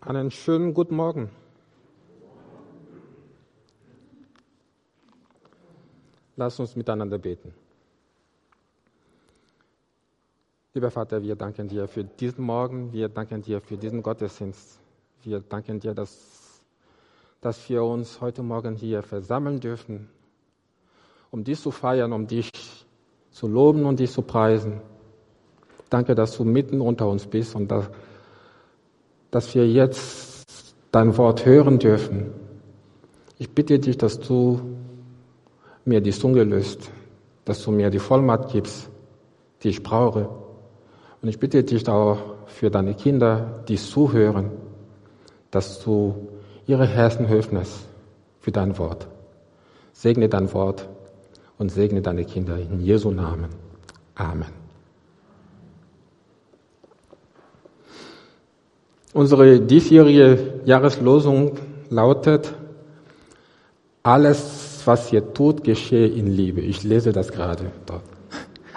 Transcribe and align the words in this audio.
Einen 0.00 0.30
schönen 0.30 0.74
guten 0.74 0.96
Morgen. 0.96 1.30
Lass 6.36 6.58
uns 6.58 6.74
miteinander 6.74 7.18
beten. 7.18 7.52
Lieber 10.72 10.90
Vater, 10.90 11.22
wir 11.22 11.36
danken 11.36 11.68
dir 11.68 11.86
für 11.88 12.04
diesen 12.04 12.44
Morgen, 12.44 12.92
wir 12.92 13.08
danken 13.08 13.42
dir 13.42 13.60
für 13.60 13.76
diesen 13.76 14.02
Gottesdienst. 14.02 14.78
Wir 15.22 15.40
danken 15.40 15.80
dir, 15.80 15.94
dass, 15.94 16.62
dass 17.40 17.68
wir 17.68 17.82
uns 17.82 18.20
heute 18.20 18.42
Morgen 18.42 18.74
hier 18.76 19.02
versammeln 19.02 19.60
dürfen, 19.60 20.08
um 21.30 21.44
dich 21.44 21.60
zu 21.60 21.70
feiern, 21.70 22.12
um 22.12 22.26
dich 22.26 22.50
zu 23.30 23.46
loben 23.46 23.84
und 23.84 24.00
dich 24.00 24.10
zu 24.10 24.22
preisen. 24.22 24.80
Danke, 25.90 26.14
dass 26.14 26.36
du 26.36 26.44
mitten 26.44 26.80
unter 26.80 27.08
uns 27.08 27.26
bist 27.26 27.54
und 27.54 27.68
dass, 27.70 27.90
dass 29.30 29.54
wir 29.54 29.66
jetzt 29.68 30.46
dein 30.92 31.16
Wort 31.16 31.46
hören 31.46 31.78
dürfen. 31.78 32.32
Ich 33.38 33.50
bitte 33.50 33.78
dich, 33.78 33.96
dass 33.96 34.20
du 34.20 34.60
mir 35.84 36.00
die 36.00 36.12
Zunge 36.12 36.44
löst, 36.44 36.90
dass 37.44 37.62
du 37.62 37.70
mir 37.70 37.90
die 37.90 37.98
Vollmacht 37.98 38.52
gibst, 38.52 38.90
die 39.62 39.68
ich 39.68 39.82
brauche. 39.82 40.28
Und 41.22 41.28
ich 41.28 41.38
bitte 41.38 41.62
dich 41.64 41.88
auch 41.88 42.18
für 42.46 42.70
deine 42.70 42.94
Kinder, 42.94 43.62
die 43.68 43.76
zuhören, 43.76 44.50
dass 45.50 45.82
du 45.82 46.28
ihre 46.66 46.86
Herzen 46.86 47.26
öffnest 47.26 47.88
für 48.40 48.52
dein 48.52 48.78
Wort. 48.78 49.08
Segne 49.92 50.28
dein 50.28 50.52
Wort 50.52 50.88
und 51.58 51.70
segne 51.70 52.00
deine 52.00 52.24
Kinder 52.24 52.56
in 52.58 52.80
Jesu 52.80 53.10
Namen. 53.10 53.50
Amen. 54.14 54.59
Unsere 59.12 59.60
diesjährige 59.60 60.60
Jahreslosung 60.64 61.52
lautet, 61.88 62.54
alles, 64.02 64.82
was 64.84 65.12
ihr 65.12 65.34
tut, 65.34 65.64
geschehe 65.64 66.06
in 66.06 66.28
Liebe. 66.28 66.60
Ich 66.60 66.84
lese 66.84 67.12
das 67.12 67.32
gerade 67.32 67.64
dort. 67.86 68.02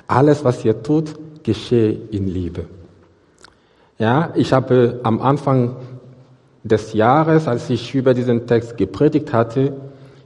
Alles, 0.08 0.44
was 0.44 0.66
ihr 0.66 0.82
tut, 0.82 1.16
geschehe 1.44 1.92
in 2.12 2.28
Liebe. 2.28 2.66
Ja, 4.00 4.34
ich 4.36 4.52
habe 4.54 5.00
am 5.04 5.22
Anfang 5.22 5.76
des 6.64 6.94
Jahres, 6.94 7.48
als 7.48 7.70
ich 7.70 7.94
über 7.94 8.14
diesen 8.14 8.48
Text 8.48 8.76
gepredigt 8.78 9.32
hatte, 9.34 9.74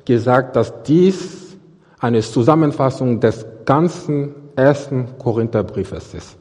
gesagt, 0.06 0.56
dass 0.56 0.84
dies 0.84 1.58
eine 2.00 2.22
Zusammenfassung 2.22 3.20
des 3.20 3.46
ganzen 3.66 4.34
ersten 4.56 5.18
Korintherbriefes 5.18 6.14
ist. 6.14 6.38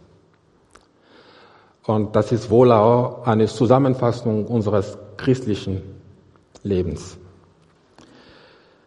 Und 1.87 2.17
das 2.17 2.33
ist 2.33 2.51
wohl 2.51 2.73
auch 2.73 3.27
eine 3.27 3.47
Zusammenfassung 3.47 4.47
unseres 4.47 4.99
christlichen 5.17 5.83
Lebens. 6.65 7.17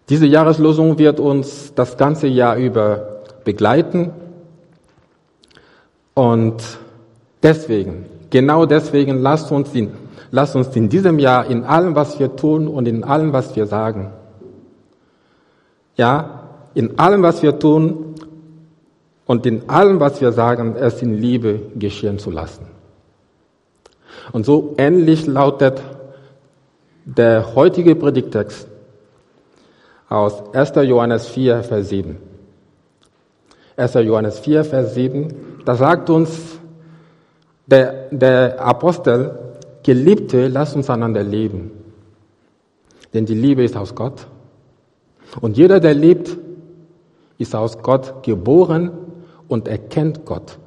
Diese 0.09 0.25
Jahreslosung 0.25 0.97
wird 0.97 1.19
uns 1.19 1.73
das 1.75 1.95
ganze 1.95 2.27
Jahr 2.27 2.57
über 2.57 3.19
begleiten. 3.45 4.11
Und 6.13 6.61
deswegen, 7.41 8.05
genau 8.29 8.65
deswegen, 8.65 9.21
lasst 9.21 9.51
uns, 9.51 9.73
in, 9.73 9.91
lasst 10.31 10.55
uns 10.55 10.75
in 10.75 10.89
diesem 10.89 11.19
Jahr 11.19 11.45
in 11.45 11.63
allem, 11.63 11.95
was 11.95 12.19
wir 12.19 12.35
tun 12.35 12.67
und 12.67 12.87
in 12.87 13.03
allem, 13.03 13.31
was 13.31 13.55
wir 13.55 13.65
sagen, 13.65 14.11
ja, 15.95 16.43
in 16.73 16.99
allem, 16.99 17.23
was 17.23 17.41
wir 17.41 17.57
tun 17.57 18.15
und 19.25 19.45
in 19.45 19.69
allem, 19.69 19.99
was 19.99 20.19
wir 20.19 20.31
sagen, 20.31 20.75
es 20.75 21.01
in 21.01 21.13
Liebe 21.13 21.61
geschehen 21.75 22.19
zu 22.19 22.31
lassen. 22.31 22.78
Und 24.31 24.45
so 24.45 24.75
ähnlich 24.77 25.25
lautet 25.27 25.81
der 27.05 27.55
heutige 27.55 27.95
Predigtext 27.95 28.67
aus 30.07 30.53
1. 30.53 30.73
Johannes 30.87 31.27
4, 31.27 31.63
Vers 31.63 31.89
7. 31.89 32.17
1. 33.77 33.93
Johannes 33.93 34.39
4, 34.39 34.65
Vers 34.65 34.93
7, 34.93 35.61
da 35.65 35.75
sagt 35.75 36.09
uns 36.09 36.59
der, 37.65 38.09
der 38.11 38.59
Apostel, 38.59 39.37
Geliebte, 39.83 40.47
lasst 40.47 40.75
uns 40.75 40.89
einander 40.89 41.23
leben. 41.23 41.71
Denn 43.13 43.25
die 43.25 43.33
Liebe 43.33 43.63
ist 43.63 43.77
aus 43.77 43.95
Gott. 43.95 44.27
Und 45.41 45.57
jeder, 45.57 45.79
der 45.79 45.93
liebt, 45.93 46.37
ist 47.37 47.55
aus 47.55 47.81
Gott 47.81 48.23
geboren 48.23 48.91
und 49.47 49.67
erkennt 49.67 50.25
Gott. 50.25 50.59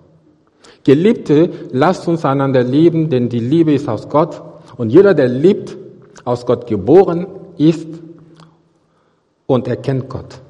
Geliebte, 0.84 1.50
lasst 1.70 2.08
uns 2.08 2.24
einander 2.24 2.62
lieben, 2.62 3.08
denn 3.08 3.28
die 3.28 3.38
Liebe 3.38 3.72
ist 3.72 3.88
aus 3.88 4.08
Gott 4.08 4.42
und 4.76 4.90
jeder, 4.90 5.14
der 5.14 5.28
liebt, 5.28 5.76
aus 6.24 6.46
Gott 6.46 6.66
geboren 6.66 7.26
ist 7.56 7.88
und 9.46 9.68
erkennt 9.68 10.08
Gott. 10.08 10.40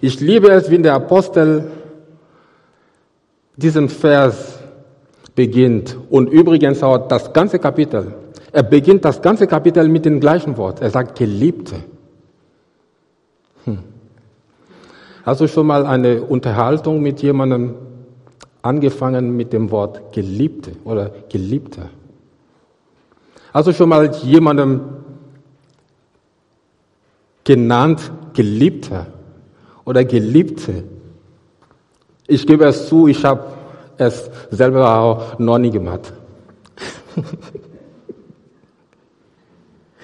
Ich 0.00 0.20
liebe 0.20 0.48
es, 0.50 0.70
wie 0.70 0.78
der 0.78 0.94
Apostel 0.94 1.70
diesen 3.56 3.88
Vers 3.88 4.58
beginnt 5.34 5.96
und 6.10 6.28
übrigens 6.28 6.82
auch 6.82 7.08
das 7.08 7.32
ganze 7.32 7.58
Kapitel. 7.58 8.14
Er 8.52 8.62
beginnt 8.62 9.04
das 9.04 9.20
ganze 9.20 9.46
Kapitel 9.46 9.88
mit 9.88 10.04
dem 10.04 10.20
gleichen 10.20 10.56
Wort. 10.56 10.80
Er 10.80 10.90
sagt 10.90 11.18
Geliebte. 11.18 11.76
Hm. 13.64 13.78
Hast 15.24 15.40
du 15.40 15.48
schon 15.48 15.66
mal 15.66 15.86
eine 15.86 16.22
Unterhaltung 16.22 17.02
mit 17.02 17.20
jemandem 17.22 17.74
angefangen 18.66 19.36
mit 19.36 19.52
dem 19.52 19.70
Wort 19.70 20.12
Geliebte 20.12 20.72
oder 20.84 21.10
Geliebter. 21.28 21.88
Also 23.52 23.72
schon 23.72 23.88
mal 23.88 24.14
jemandem 24.16 24.80
genannt 27.44 28.10
Geliebter 28.34 29.06
oder 29.84 30.04
Geliebte. 30.04 30.84
Ich 32.26 32.46
gebe 32.46 32.64
es 32.66 32.88
zu, 32.88 33.06
ich 33.06 33.24
habe 33.24 33.44
es 33.96 34.30
selber 34.50 34.98
auch 34.98 35.38
noch 35.38 35.58
nie 35.58 35.70
gemacht. 35.70 36.12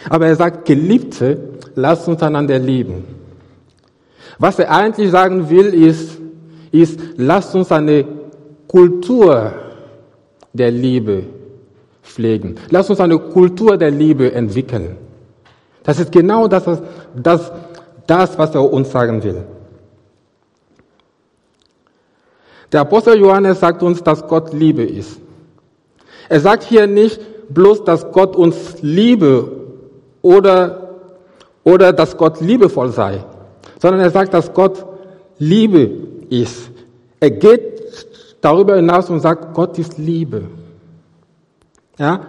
Aber 0.09 0.27
er 0.27 0.37
sagt, 0.37 0.65
Geliebte, 0.65 1.59
lasst 1.75 2.09
uns 2.09 2.23
einander 2.23 2.59
lieben. 2.59 3.05
Was 4.39 4.59
er 4.59 4.71
eigentlich 4.71 5.11
sagen 5.11 5.51
will, 5.51 5.75
ist, 5.75 6.19
ist, 6.71 6.99
lasst 7.17 7.55
uns 7.55 7.71
eine 7.71 8.22
Kultur 8.73 9.53
der 10.55 10.71
Liebe 10.71 11.25
pflegen. 12.03 12.57
Lass 12.71 12.89
uns 12.89 13.01
eine 13.01 13.19
Kultur 13.19 13.77
der 13.77 13.91
Liebe 13.91 14.33
entwickeln. 14.33 14.97
Das 15.85 16.01
ist 16.01 16.11
genau 16.11 16.49
das, 16.49 16.65
das, 17.15 17.53
das, 18.07 18.39
was 18.39 18.55
er 18.55 18.73
uns 18.73 18.91
sagen 18.91 19.23
will. 19.23 19.45
Der 22.73 22.81
Apostel 22.81 23.19
Johannes 23.21 23.61
sagt 23.61 23.83
uns, 23.83 24.03
dass 24.03 24.27
Gott 24.27 24.55
Liebe 24.55 24.85
ist. 24.85 25.21
Er 26.31 26.41
sagt 26.41 26.63
hier 26.63 26.87
nicht 26.87 27.21
bloß, 27.51 27.85
dass 27.85 28.11
Gott 28.11 28.35
uns 28.37 28.77
liebe 28.81 29.53
oder, 30.23 30.95
oder 31.63 31.93
dass 31.93 32.17
Gott 32.17 32.41
liebevoll 32.41 32.89
sei, 32.89 33.23
sondern 33.83 34.01
er 34.01 34.11
sagt, 34.11 34.33
dass 34.33 34.55
Gott 34.55 34.87
Liebe 35.39 35.91
ist. 36.31 36.71
Er 37.21 37.33
geht 37.33 37.73
darüber 38.43 38.77
hinaus 38.77 39.09
und 39.09 39.21
sagt, 39.21 39.55
Gott 39.55 39.79
ist 39.79 39.97
Liebe. 39.97 40.43
Ja? 41.99 42.21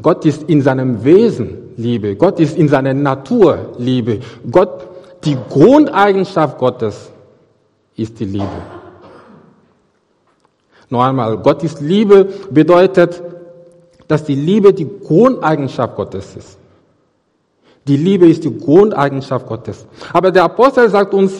Gott 0.00 0.24
ist 0.24 0.44
in 0.44 0.62
seinem 0.62 1.02
Wesen 1.02 1.72
Liebe. 1.76 2.14
Gott 2.14 2.38
ist 2.38 2.56
in 2.56 2.68
seiner 2.68 2.94
Natur 2.94 3.72
Liebe. 3.78 4.20
Gott, 4.48 4.86
die 5.24 5.36
Grundeigenschaft 5.48 6.58
Gottes 6.58 7.10
ist 7.96 8.20
die 8.20 8.26
Liebe. 8.26 8.62
Noch 10.90 11.02
einmal, 11.02 11.38
Gott 11.38 11.64
ist 11.64 11.80
Liebe 11.80 12.26
bedeutet, 12.50 13.22
dass 14.06 14.24
die 14.24 14.34
Liebe 14.34 14.74
die 14.74 14.88
Grundeigenschaft 15.02 15.96
Gottes 15.96 16.36
ist. 16.36 16.58
Die 17.86 17.96
Liebe 17.96 18.26
ist 18.26 18.44
die 18.44 18.56
Grundeigenschaft 18.56 19.46
Gottes. 19.46 19.86
Aber 20.12 20.30
der 20.30 20.44
Apostel 20.44 20.88
sagt 20.90 21.14
uns 21.14 21.34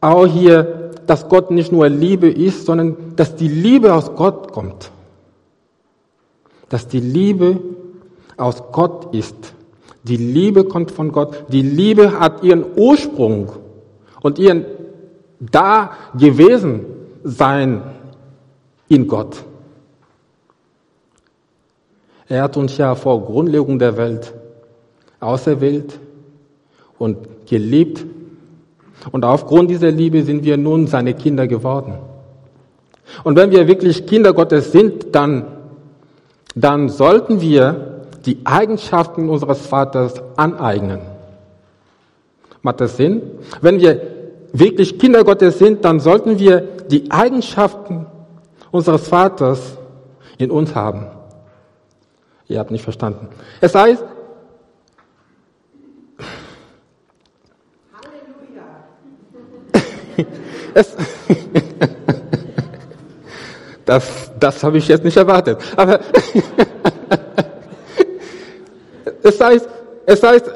auch 0.00 0.26
hier, 0.26 0.81
dass 1.06 1.28
Gott 1.28 1.50
nicht 1.50 1.72
nur 1.72 1.88
Liebe 1.88 2.28
ist, 2.28 2.66
sondern 2.66 3.14
dass 3.16 3.36
die 3.36 3.48
Liebe 3.48 3.94
aus 3.94 4.14
Gott 4.14 4.52
kommt. 4.52 4.90
Dass 6.68 6.88
die 6.88 7.00
Liebe 7.00 7.60
aus 8.36 8.62
Gott 8.72 9.14
ist. 9.14 9.54
Die 10.04 10.16
Liebe 10.16 10.64
kommt 10.64 10.90
von 10.90 11.12
Gott. 11.12 11.44
Die 11.48 11.62
Liebe 11.62 12.18
hat 12.18 12.42
ihren 12.42 12.64
Ursprung 12.76 13.52
und 14.20 14.38
ihren 14.38 14.64
da 15.38 15.92
gewesen 16.18 16.84
sein 17.24 17.82
in 18.88 19.06
Gott. 19.06 19.44
Er 22.28 22.42
hat 22.42 22.56
uns 22.56 22.76
ja 22.78 22.94
vor 22.94 23.24
Grundlegung 23.24 23.78
der 23.78 23.96
Welt 23.96 24.32
auserwählt 25.20 25.98
und 26.98 27.46
geliebt 27.46 28.04
und 29.10 29.24
aufgrund 29.24 29.70
dieser 29.70 29.90
Liebe 29.90 30.22
sind 30.22 30.44
wir 30.44 30.56
nun 30.56 30.86
seine 30.86 31.14
Kinder 31.14 31.46
geworden. 31.48 31.94
Und 33.24 33.36
wenn 33.36 33.50
wir 33.50 33.66
wirklich 33.66 34.06
Kinder 34.06 34.32
Gottes 34.32 34.72
sind, 34.72 35.14
dann, 35.14 35.44
dann 36.54 36.88
sollten 36.88 37.40
wir 37.40 38.06
die 38.24 38.38
Eigenschaften 38.44 39.28
unseres 39.28 39.66
Vaters 39.66 40.14
aneignen. 40.36 41.00
Macht 42.62 42.80
das 42.80 42.96
Sinn? 42.96 43.22
Wenn 43.60 43.80
wir 43.80 44.00
wirklich 44.52 44.98
Kinder 44.98 45.24
Gottes 45.24 45.58
sind, 45.58 45.84
dann 45.84 45.98
sollten 45.98 46.38
wir 46.38 46.60
die 46.90 47.10
Eigenschaften 47.10 48.06
unseres 48.70 49.08
Vaters 49.08 49.78
in 50.38 50.50
uns 50.50 50.74
haben. 50.74 51.06
Ihr 52.48 52.58
habt 52.58 52.70
nicht 52.70 52.84
verstanden. 52.84 53.28
Es 53.60 53.74
heißt, 53.74 54.04
es, 60.74 60.96
das, 63.84 64.30
das 64.38 64.62
habe 64.62 64.78
ich 64.78 64.88
jetzt 64.88 65.04
nicht 65.04 65.16
erwartet. 65.16 65.58
Aber 65.76 66.00
es 69.22 69.40
heißt, 69.40 69.68
es 70.06 70.22
heißt, 70.22 70.50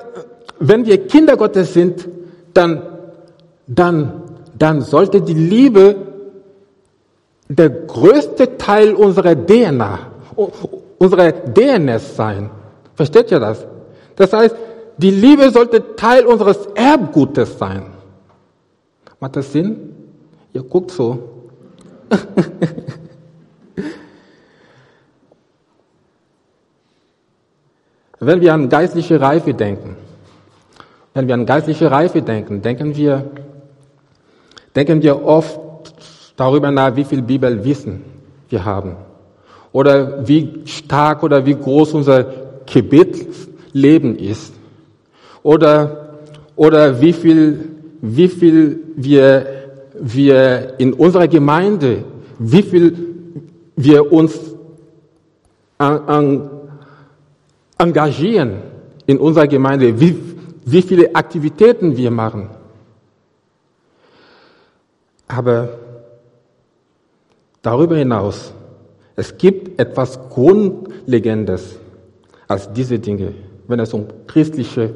wenn 0.59 0.87
wir 0.87 1.07
Kinder 1.07 1.37
Gottes 1.37 1.75
sind, 1.75 2.09
dann, 2.55 2.83
dann, 3.67 4.23
dann 4.59 4.81
sollte 4.81 5.21
die 5.21 5.35
Liebe 5.35 5.97
der 7.49 7.71
größte 7.71 8.57
Teil 8.57 8.95
unserer 8.95 9.35
DNA, 9.37 9.99
unserer 10.99 11.33
DNS 11.33 12.17
sein. 12.17 12.51
Versteht 12.95 13.31
ihr 13.31 13.41
das? 13.41 13.67
Das 14.17 14.33
heißt, 14.33 14.57
die 14.97 15.11
Liebe 15.11 15.51
sollte 15.51 15.95
Teil 15.97 16.25
unseres 16.25 16.67
Erbgutes 16.75 17.59
sein. 17.59 17.96
Macht 19.21 19.37
das 19.37 19.53
Sinn? 19.53 19.95
Ihr 20.53 20.63
guckt 20.63 20.91
so. 20.91 21.37
Wenn 28.19 28.41
wir 28.41 28.55
an 28.55 28.69
geistliche 28.69 29.21
Reife 29.21 29.55
denken, 29.55 29.97
wenn 31.15 31.29
wir 31.29 31.35
an 31.35 31.47
geistliche 31.47 31.91
Reife 31.91 32.23
denken, 32.23 32.63
denken 32.63 32.97
wir, 32.97 33.31
denken 34.75 35.03
wir 35.03 35.25
oft 35.25 35.61
darüber 36.37 36.71
nach, 36.71 36.97
wie 36.97 37.05
viel 37.05 37.23
Bibelwissen 37.23 38.03
wir 38.49 38.65
haben. 38.65 38.97
Oder 39.73 40.27
wie 40.27 40.63
stark 40.67 41.23
oder 41.23 41.45
wie 41.45 41.55
groß 41.55 41.95
unser 41.95 42.25
Gebetsleben 42.67 44.19
ist. 44.19 44.55
Oder, 45.43 46.09
oder 46.57 47.01
wie 47.01 47.13
viel, 47.13 47.76
wie 48.01 48.29
viel 48.29 48.81
wir, 48.97 49.47
wir 49.99 50.75
in 50.79 50.93
unserer 50.93 51.29
Gemeinde, 51.29 52.05
wie 52.39 52.63
viel 52.63 52.97
wir 53.77 54.13
uns 54.13 54.39
an, 55.79 56.01
an 56.09 56.51
engagieren 57.79 58.63
in 59.07 59.19
unserer 59.19 59.47
Gemeinde, 59.47 60.01
wie, 60.01 60.17
wie 60.65 60.83
viele 60.83 61.15
Aktivitäten 61.15 61.97
wir 61.97 62.11
machen. 62.11 62.49
Aber 65.29 65.79
darüber 67.63 67.97
hinaus, 67.97 68.53
es 69.17 69.37
gibt 69.37 69.81
etwas 69.81 70.19
Grundlegendes 70.29 71.79
als 72.49 72.73
diese 72.73 72.99
Dinge, 72.99 73.35
wenn 73.67 73.81
es 73.81 73.93
um 73.93 74.07
christliche, 74.27 74.95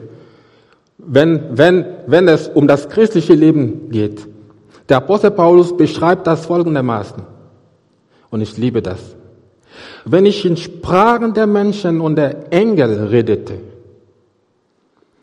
wenn, 1.06 1.56
wenn, 1.56 1.84
wenn 2.06 2.28
es 2.28 2.48
um 2.48 2.66
das 2.66 2.88
christliche 2.88 3.34
Leben 3.34 3.90
geht. 3.90 4.26
Der 4.88 4.98
Apostel 4.98 5.30
Paulus 5.30 5.76
beschreibt 5.76 6.26
das 6.26 6.46
folgendermaßen. 6.46 7.22
Und 8.30 8.40
ich 8.40 8.56
liebe 8.56 8.82
das 8.82 8.98
wenn 10.04 10.26
ich 10.26 10.44
in 10.44 10.56
Sprachen 10.56 11.34
der 11.34 11.46
Menschen 11.46 12.00
und 12.00 12.16
der 12.16 12.52
Engel 12.52 13.06
redete, 13.06 13.54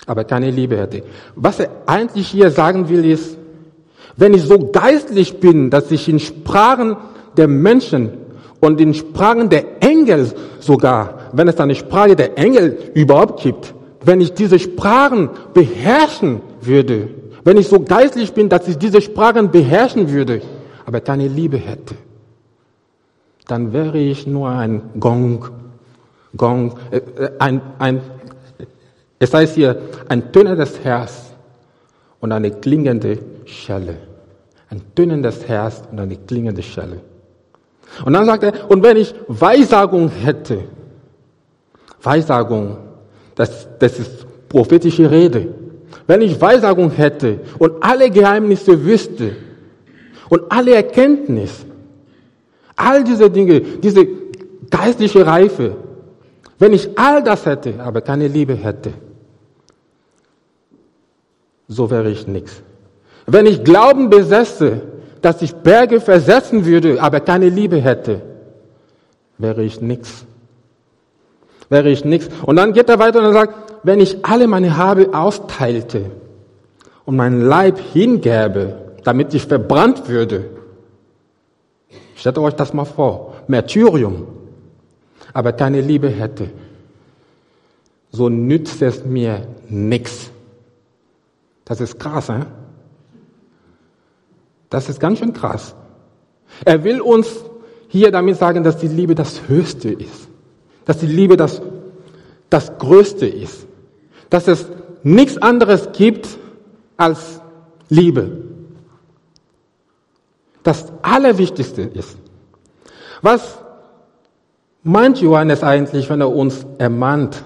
aber 0.05 0.23
keine 0.23 0.51
Liebe 0.51 0.77
hätte. 0.77 1.03
Was 1.35 1.59
er 1.59 1.69
eigentlich 1.85 2.27
hier 2.27 2.51
sagen 2.51 2.87
will, 2.89 3.05
ist, 3.05 3.37
wenn 4.15 4.33
ich 4.33 4.43
so 4.43 4.57
geistlich 4.71 5.39
bin, 5.39 5.69
dass 5.69 5.91
ich 5.91 6.07
in 6.07 6.19
Sprachen 6.19 6.97
der 7.35 7.47
Menschen 7.47 8.11
und 8.59 8.81
in 8.81 8.93
Sprachen 8.93 9.49
der 9.49 9.83
Engel 9.83 10.31
sogar, 10.59 11.29
wenn 11.33 11.47
es 11.47 11.59
eine 11.59 11.75
Sprache 11.75 12.15
der 12.15 12.37
Engel 12.37 12.77
überhaupt 12.93 13.43
gibt, 13.43 13.73
wenn 14.07 14.21
ich 14.21 14.33
diese 14.33 14.57
Sprachen 14.57 15.29
beherrschen 15.53 16.41
würde, 16.61 17.09
wenn 17.43 17.57
ich 17.57 17.67
so 17.67 17.81
geistlich 17.81 18.33
bin, 18.33 18.47
dass 18.47 18.65
ich 18.67 18.77
diese 18.77 19.01
Sprachen 19.01 19.51
beherrschen 19.51 20.09
würde, 20.09 20.41
aber 20.85 21.01
keine 21.01 21.27
Liebe 21.27 21.57
hätte, 21.57 21.95
dann 23.47 23.73
wäre 23.73 23.97
ich 23.97 24.25
nur 24.25 24.49
ein 24.49 24.81
Gong, 24.97 25.49
Gong, 26.37 26.77
äh, 26.89 26.97
äh, 26.97 27.31
ein, 27.39 27.61
ein, 27.79 28.01
es 29.19 29.33
heißt 29.33 29.55
hier, 29.55 29.81
ein 30.07 30.31
tönendes 30.31 30.79
Herz 30.85 31.33
und 32.21 32.31
eine 32.31 32.51
klingende 32.51 33.19
Schelle. 33.43 33.97
Ein 34.69 34.81
tönendes 34.95 35.47
Herz 35.49 35.83
und 35.91 35.99
eine 35.99 36.15
klingende 36.15 36.63
Schelle. 36.63 37.01
Und 38.05 38.13
dann 38.13 38.25
sagt 38.25 38.43
er, 38.43 38.71
und 38.71 38.83
wenn 38.83 38.95
ich 38.95 39.13
Weissagung 39.27 40.09
hätte, 40.09 40.63
Weissagung, 42.01 42.86
das, 43.37 43.67
das 43.79 43.99
ist 43.99 44.25
prophetische 44.49 45.09
Rede. 45.09 45.47
Wenn 46.05 46.21
ich 46.21 46.39
Weissagung 46.41 46.91
hätte 46.91 47.39
und 47.57 47.81
alle 47.81 48.09
Geheimnisse 48.09 48.83
wüsste 48.83 49.31
und 50.29 50.43
alle 50.49 50.75
Erkenntnis, 50.75 51.65
All 52.77 53.03
diese 53.03 53.29
Dinge, 53.29 53.59
diese 53.59 54.07
geistliche 54.69 55.25
Reife, 55.25 55.75
wenn 56.59 56.73
ich 56.73 56.97
all 56.97 57.23
das 57.23 57.45
hätte, 57.45 57.73
aber 57.79 58.01
keine 58.01 58.27
Liebe 58.27 58.53
hätte, 58.53 58.93
so 61.67 61.89
wäre 61.89 62.11
ich 62.11 62.27
nichts. 62.27 62.61
Wenn 63.25 63.47
ich 63.47 63.63
Glauben 63.63 64.09
besäße, 64.11 64.81
dass 65.21 65.41
ich 65.41 65.53
Berge 65.55 65.99
versetzen 65.99 66.65
würde, 66.65 67.01
aber 67.01 67.19
keine 67.19 67.49
Liebe 67.49 67.77
hätte, 67.77 68.21
wäre 69.39 69.63
ich 69.63 69.81
nichts. 69.81 70.26
Wäre 71.69 71.89
ich 71.89 72.05
nichts. 72.05 72.29
Und 72.45 72.55
dann 72.55 72.73
geht 72.73 72.89
er 72.89 72.99
weiter 72.99 73.19
und 73.19 73.25
er 73.25 73.33
sagt, 73.33 73.53
wenn 73.83 73.99
ich 73.99 74.25
alle 74.25 74.47
meine 74.47 74.77
Habe 74.77 75.13
austeilte 75.13 76.11
und 77.05 77.15
meinen 77.15 77.41
Leib 77.41 77.79
hingäbe, 77.79 78.95
damit 79.03 79.33
ich 79.33 79.45
verbrannt 79.45 80.07
würde, 80.07 80.57
Stellt 82.17 82.39
euch 82.39 82.55
das 82.55 82.73
mal 82.73 82.85
vor. 82.85 83.35
Märtyrium. 83.47 84.27
Aber 85.33 85.53
keine 85.53 85.81
Liebe 85.81 86.09
hätte. 86.09 86.49
So 88.11 88.27
nützt 88.27 88.81
es 88.81 89.05
mir 89.05 89.47
nichts. 89.69 90.31
Das 91.63 91.79
ist 91.79 91.99
krass, 91.99 92.29
hein? 92.29 92.47
Das 94.69 94.89
ist 94.89 94.99
ganz 94.99 95.19
schön 95.19 95.31
krass. 95.31 95.75
Er 96.65 96.83
will 96.83 97.01
uns 97.01 97.27
hier 97.87 98.11
damit 98.11 98.37
sagen, 98.37 98.63
dass 98.63 98.77
die 98.77 98.87
Liebe 98.87 99.13
das 99.13 99.47
Höchste 99.47 99.89
ist. 99.89 100.27
Dass 100.87 100.97
die 100.97 101.05
Liebe 101.05 101.37
das, 101.37 101.61
das 102.49 102.75
Größte 102.79 103.27
ist. 103.27 103.67
Dass 104.31 104.47
es 104.47 104.65
nichts 105.03 105.37
anderes 105.37 105.89
gibt 105.93 106.27
als 106.97 107.39
Liebe 107.89 108.47
das 110.67 110.91
Allerwichtigste 111.01 111.81
ist. 111.83 112.17
Was 113.21 113.57
meint 114.83 115.21
Johannes 115.21 115.63
eigentlich, 115.63 116.09
wenn 116.09 116.19
er 116.19 116.29
uns 116.29 116.65
ermahnt 116.77 117.41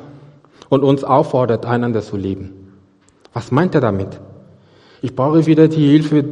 und 0.69 0.83
uns 0.83 1.03
auffordert, 1.03 1.67
einander 1.67 2.01
zu 2.01 2.17
lieben? 2.17 2.73
Was 3.31 3.51
meint 3.51 3.75
er 3.75 3.81
damit? 3.81 4.19
Ich 5.03 5.15
brauche 5.15 5.45
wieder 5.45 5.67
die 5.67 5.87
Hilfe 5.87 6.25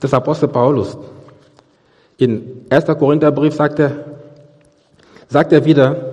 des 0.00 0.14
Apostel 0.14 0.46
Paulus. 0.46 0.96
In 2.18 2.64
1. 2.70 2.84
Korintherbrief 2.86 3.54
sagt 3.54 3.80
er, 3.80 4.04
sagt 5.28 5.52
er 5.52 5.64
wieder, 5.64 6.12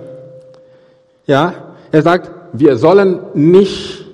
ja, 1.26 1.54
er 1.90 2.02
sagt, 2.02 2.30
wir 2.52 2.76
sollen 2.76 3.20
nicht, 3.34 4.04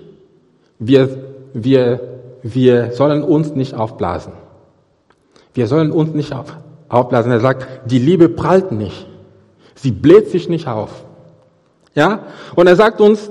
wir, 0.78 1.08
wir, 1.52 2.00
wir 2.42 2.92
sollen 2.92 3.22
uns 3.22 3.54
nicht 3.54 3.74
aufblasen. 3.74 4.32
Wir 5.54 5.66
sollen 5.66 5.90
uns 5.90 6.14
nicht 6.14 6.32
auf, 6.32 6.56
aufblasen. 6.88 7.32
Er 7.32 7.40
sagt, 7.40 7.90
die 7.90 7.98
Liebe 7.98 8.28
prallt 8.28 8.72
nicht. 8.72 9.06
Sie 9.74 9.90
bläht 9.90 10.30
sich 10.30 10.48
nicht 10.48 10.68
auf. 10.68 11.04
Ja? 11.94 12.20
Und 12.54 12.66
er 12.66 12.76
sagt 12.76 13.00
uns, 13.00 13.30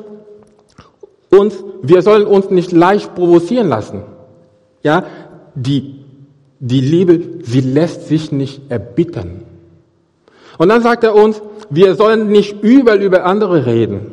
uns, 1.32 1.64
wir 1.82 2.02
sollen 2.02 2.26
uns 2.26 2.50
nicht 2.50 2.72
leicht 2.72 3.16
provozieren 3.16 3.70
lassen. 3.70 4.04
Ja? 4.84 5.06
Die, 5.56 6.06
die 6.60 6.82
Liebe, 6.82 7.44
sie 7.44 7.62
lässt 7.62 8.08
sich 8.08 8.32
nicht 8.32 8.70
erbittern. 8.70 9.46
Und 10.60 10.68
dann 10.68 10.84
sagt 10.84 11.06
er 11.06 11.16
uns, 11.16 11.42
wir 11.70 11.96
sollen 11.96 12.28
nicht 12.28 12.62
übel 12.62 13.02
über 13.02 13.24
andere 13.24 13.66
reden. 13.66 14.12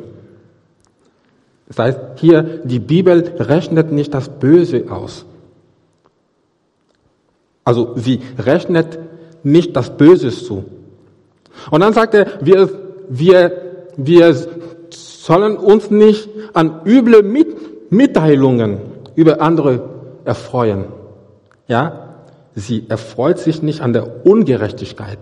Das 1.67 1.77
heißt, 1.77 1.99
hier, 2.15 2.61
die 2.63 2.79
Bibel 2.79 3.33
rechnet 3.37 3.91
nicht 3.91 4.13
das 4.13 4.29
Böse 4.29 4.85
aus. 4.89 5.25
Also 7.65 7.95
sie 7.97 8.21
rechnet 8.39 8.97
nicht 9.43 9.75
das 9.75 9.97
Böses 9.97 10.45
zu. 10.45 10.63
Und 11.69 11.81
dann 11.81 11.91
sagt 11.91 12.13
er, 12.13 12.39
wir, 12.39 12.69
wir, 13.09 13.51
wir 13.97 14.33
sollen 14.89 15.57
uns 15.57 15.91
nicht 15.91 16.29
an 16.53 16.79
üble 16.85 17.23
Mitteilungen 17.89 18.79
über 19.15 19.41
andere 19.41 19.89
erfreuen. 20.23 20.85
Ja, 21.67 22.13
sie 22.55 22.85
erfreut 22.87 23.39
sich 23.39 23.61
nicht 23.61 23.81
an 23.81 23.91
der 23.91 24.25
Ungerechtigkeit. 24.25 25.19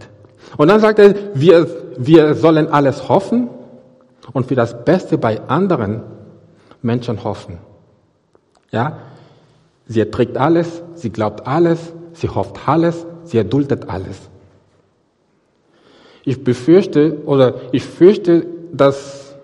Und 0.58 0.68
dann 0.68 0.80
sagt 0.80 1.00
er, 1.00 1.16
wir, 1.34 1.68
wir 1.98 2.36
sollen 2.36 2.68
alles 2.68 3.10
hoffen 3.10 3.50
und 4.34 4.48
für 4.48 4.56
das 4.56 4.86
Beste 4.86 5.18
bei 5.18 5.42
anderen 5.48 6.04
Menschen 6.82 7.24
hoffen. 7.24 7.58
Ja, 8.72 8.98
sie 9.88 10.00
erträgt 10.00 10.38
alles, 10.38 10.84
sie 10.96 11.10
glaubt 11.10 11.48
alles, 11.48 11.94
sie 12.14 12.30
hofft 12.30 12.68
alles, 12.68 13.06
sie 13.24 13.38
erduldet 13.38 13.90
alles. 13.90 14.30
Ich 16.24 16.44
befürchte 16.44 17.24
oder 17.26 17.56
ich 17.72 17.84
fürchte, 17.84 18.48
dass, 18.72 19.36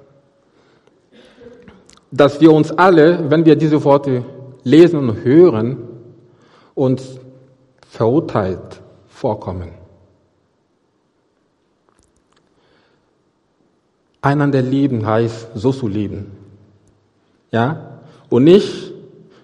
dass 2.09 2.41
wir 2.41 2.51
uns 2.51 2.71
alle, 2.71 3.29
wenn 3.29 3.45
wir 3.45 3.55
diese 3.55 3.83
Worte 3.83 4.25
lesen 4.63 4.97
und 4.97 5.23
hören, 5.23 5.77
uns 6.73 7.19
verurteilt 7.87 8.81
vorkommen. 9.07 9.80
Einander 14.21 14.61
lieben 14.61 15.05
heißt, 15.05 15.49
so 15.55 15.71
zu 15.71 15.87
lieben. 15.87 16.31
Ja? 17.51 18.01
Und 18.29 18.43
nicht 18.43 18.93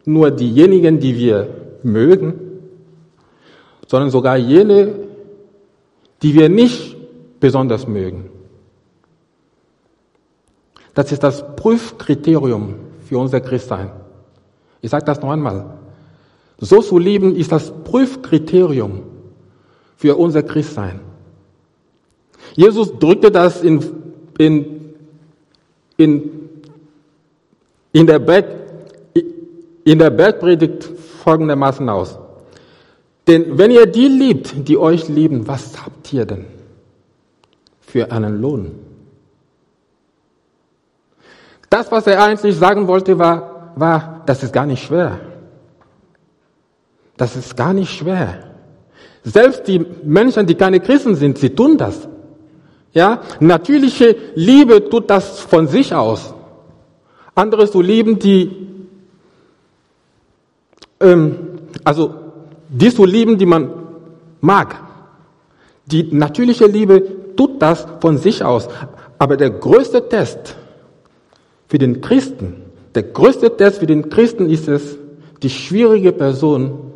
nur 0.06 0.32
diejenigen, 0.32 1.00
die 1.00 1.18
wir 1.18 1.48
mögen, 1.84 2.40
sondern 3.88 4.12
sogar 4.12 4.38
jene, 4.38 4.94
die 6.22 6.34
wir 6.34 6.50
nicht 6.50 6.96
besonders 7.40 7.88
mögen. 7.88 8.30
Das 10.94 11.12
ist 11.12 11.24
das 11.24 11.56
Prüfkriterium 11.56 12.76
für 13.08 13.18
unser 13.18 13.42
Christsein. 13.42 13.92
Ich 14.82 14.90
sage 14.90 15.06
das 15.06 15.22
noch 15.22 15.30
einmal. 15.30 15.78
So 16.60 16.82
zu 16.82 16.98
lieben 16.98 17.36
ist 17.36 17.52
das 17.52 17.72
Prüfkriterium 17.84 19.04
für 19.96 20.16
unser 20.16 20.44
Christsein. 20.44 21.00
Jesus 22.56 22.98
drückte 22.98 23.32
das 23.32 23.62
in, 23.62 23.80
in, 24.38 24.94
in, 25.98 26.50
in, 27.92 28.08
der, 28.08 28.20
Berg, 28.20 28.46
in 29.84 30.00
der 30.00 30.10
Bergpredigt 30.10 30.84
folgendermaßen 31.24 31.88
aus. 31.90 32.18
Denn 33.28 33.58
wenn 33.58 33.72
ihr 33.72 33.86
die 33.86 34.08
liebt, 34.08 34.68
die 34.68 34.78
euch 34.78 35.10
lieben, 35.10 35.48
was 35.48 35.84
habt 35.84 36.14
ihr 36.14 36.26
denn 36.26 36.46
für 37.82 38.12
einen 38.12 38.42
Lohn? 38.42 38.72
Das, 41.70 41.92
was 41.92 42.08
er 42.08 42.24
eigentlich 42.24 42.56
sagen 42.56 42.88
wollte, 42.88 43.20
war, 43.20 43.74
war, 43.76 44.24
das 44.26 44.44
ist 44.44 44.54
gar 44.54 44.66
nicht 44.66 44.84
schwer. 44.84 45.20
Das 47.18 47.36
ist 47.36 47.58
gar 47.58 47.74
nicht 47.74 47.92
schwer. 47.92 48.52
Selbst 49.24 49.68
die 49.68 49.86
Menschen, 50.04 50.48
die 50.48 50.56
keine 50.56 50.80
Christen 50.80 51.16
sind, 51.16 51.38
sie 51.38 51.50
tun 51.50 51.78
das. 51.78 52.08
Ja, 52.94 53.22
natürliche 53.40 54.16
Liebe 54.36 54.90
tut 54.90 55.10
das 55.10 55.40
von 55.40 55.68
sich 55.68 55.94
aus. 55.94 56.34
Andere 57.36 57.70
zu 57.70 57.82
lieben, 57.82 58.18
die, 58.18 58.52
ähm, 61.00 61.36
also 61.84 62.16
die 62.70 62.94
zu 62.94 63.06
lieben, 63.06 63.38
die 63.38 63.46
man 63.46 63.70
mag. 64.42 64.76
Die 65.86 66.10
natürliche 66.12 66.66
Liebe 66.66 67.36
tut 67.36 67.62
das 67.62 67.86
von 68.02 68.18
sich 68.18 68.44
aus. 68.44 68.68
Aber 69.20 69.38
der 69.38 69.52
größte 69.52 70.10
Test 70.10 70.56
für 71.68 71.78
den 71.78 72.02
Christen, 72.02 72.64
der 72.96 73.04
größte 73.04 73.56
Test 73.56 73.80
für 73.80 73.88
den 73.88 74.10
Christen 74.10 74.50
ist 74.50 74.68
es, 74.68 74.98
die 75.44 75.50
schwierige 75.50 76.12
Person 76.12 76.92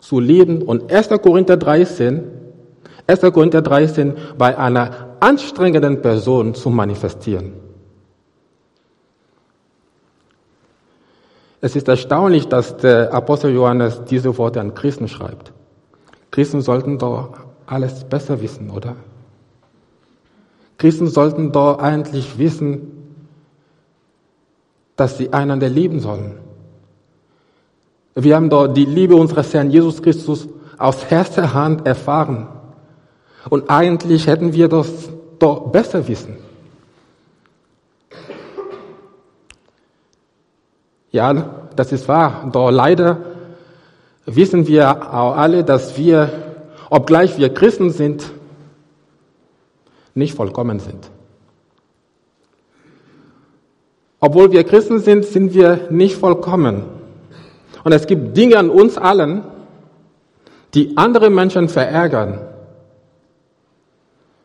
zu 0.00 0.18
leben. 0.18 0.62
Und 0.62 0.92
1. 0.92 1.08
Korinther 1.22 1.56
13, 1.56 2.24
1. 3.06 3.20
Korinther 3.32 3.62
13 3.62 4.14
bei 4.38 4.56
einer 4.56 5.16
anstrengenden 5.20 6.02
Person 6.02 6.54
zu 6.54 6.70
manifestieren. 6.70 7.52
Es 11.60 11.76
ist 11.76 11.86
erstaunlich, 11.86 12.48
dass 12.48 12.76
der 12.76 13.12
Apostel 13.14 13.54
Johannes 13.54 14.02
diese 14.04 14.36
Worte 14.36 14.60
an 14.60 14.74
Christen 14.74 15.06
schreibt. 15.06 15.52
Christen 16.32 16.60
sollten 16.60 16.98
doch 16.98 17.34
alles 17.66 18.04
besser 18.04 18.40
wissen, 18.40 18.70
oder? 18.70 18.96
Christen 20.78 21.06
sollten 21.06 21.52
doch 21.52 21.78
eigentlich 21.78 22.38
wissen, 22.38 23.14
dass 24.96 25.18
sie 25.18 25.32
einander 25.32 25.68
lieben 25.68 26.00
sollen. 26.00 26.34
Wir 28.14 28.36
haben 28.36 28.50
doch 28.50 28.66
die 28.66 28.84
Liebe 28.84 29.14
unseres 29.14 29.54
Herrn 29.54 29.70
Jesus 29.70 30.02
Christus 30.02 30.48
aus 30.78 31.04
erster 31.08 31.54
Hand 31.54 31.86
erfahren. 31.86 32.48
Und 33.48 33.70
eigentlich 33.70 34.26
hätten 34.26 34.52
wir 34.52 34.68
das 34.68 35.10
doch 35.38 35.70
besser 35.70 36.06
wissen. 36.06 36.36
Ja, 41.10 41.32
das 41.76 41.92
ist 41.92 42.08
wahr. 42.08 42.48
Doch 42.52 42.70
leider 42.70 43.18
wissen 44.24 44.66
wir 44.66 45.14
auch 45.14 45.36
alle, 45.36 45.64
dass 45.64 45.98
wir, 45.98 46.30
obgleich 46.88 47.36
wir 47.38 47.52
Christen 47.52 47.90
sind, 47.90 48.30
nicht 50.14 50.34
vollkommen 50.34 50.78
sind. 50.78 51.10
Obwohl 54.20 54.52
wir 54.52 54.62
Christen 54.64 55.00
sind, 55.00 55.24
sind 55.24 55.52
wir 55.52 55.88
nicht 55.90 56.16
vollkommen. 56.16 56.84
Und 57.82 57.92
es 57.92 58.06
gibt 58.06 58.36
Dinge 58.36 58.56
an 58.56 58.70
uns 58.70 58.96
allen, 58.96 59.42
die 60.74 60.96
andere 60.96 61.28
Menschen 61.28 61.68
verärgern. 61.68 62.38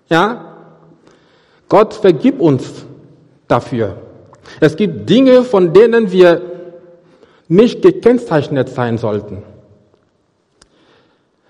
Ja, 0.09 0.55
Gott 1.69 1.93
vergibt 1.93 2.39
uns 2.39 2.85
dafür. 3.47 3.97
Es 4.59 4.75
gibt 4.75 5.09
Dinge, 5.09 5.43
von 5.43 5.73
denen 5.73 6.11
wir 6.11 6.41
nicht 7.47 7.81
gekennzeichnet 7.81 8.69
sein 8.69 8.97
sollten. 8.97 9.43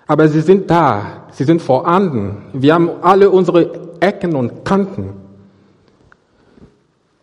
Aber 0.08 0.28
sie 0.28 0.42
sind 0.42 0.72
da, 0.72 1.28
sie 1.32 1.44
sind 1.44 1.62
vorhanden. 1.62 2.46
Wir 2.54 2.74
haben 2.74 2.90
alle 3.02 3.30
unsere 3.30 3.72
Ecken 4.00 4.36
und 4.36 4.64
Kanten. 4.64 5.14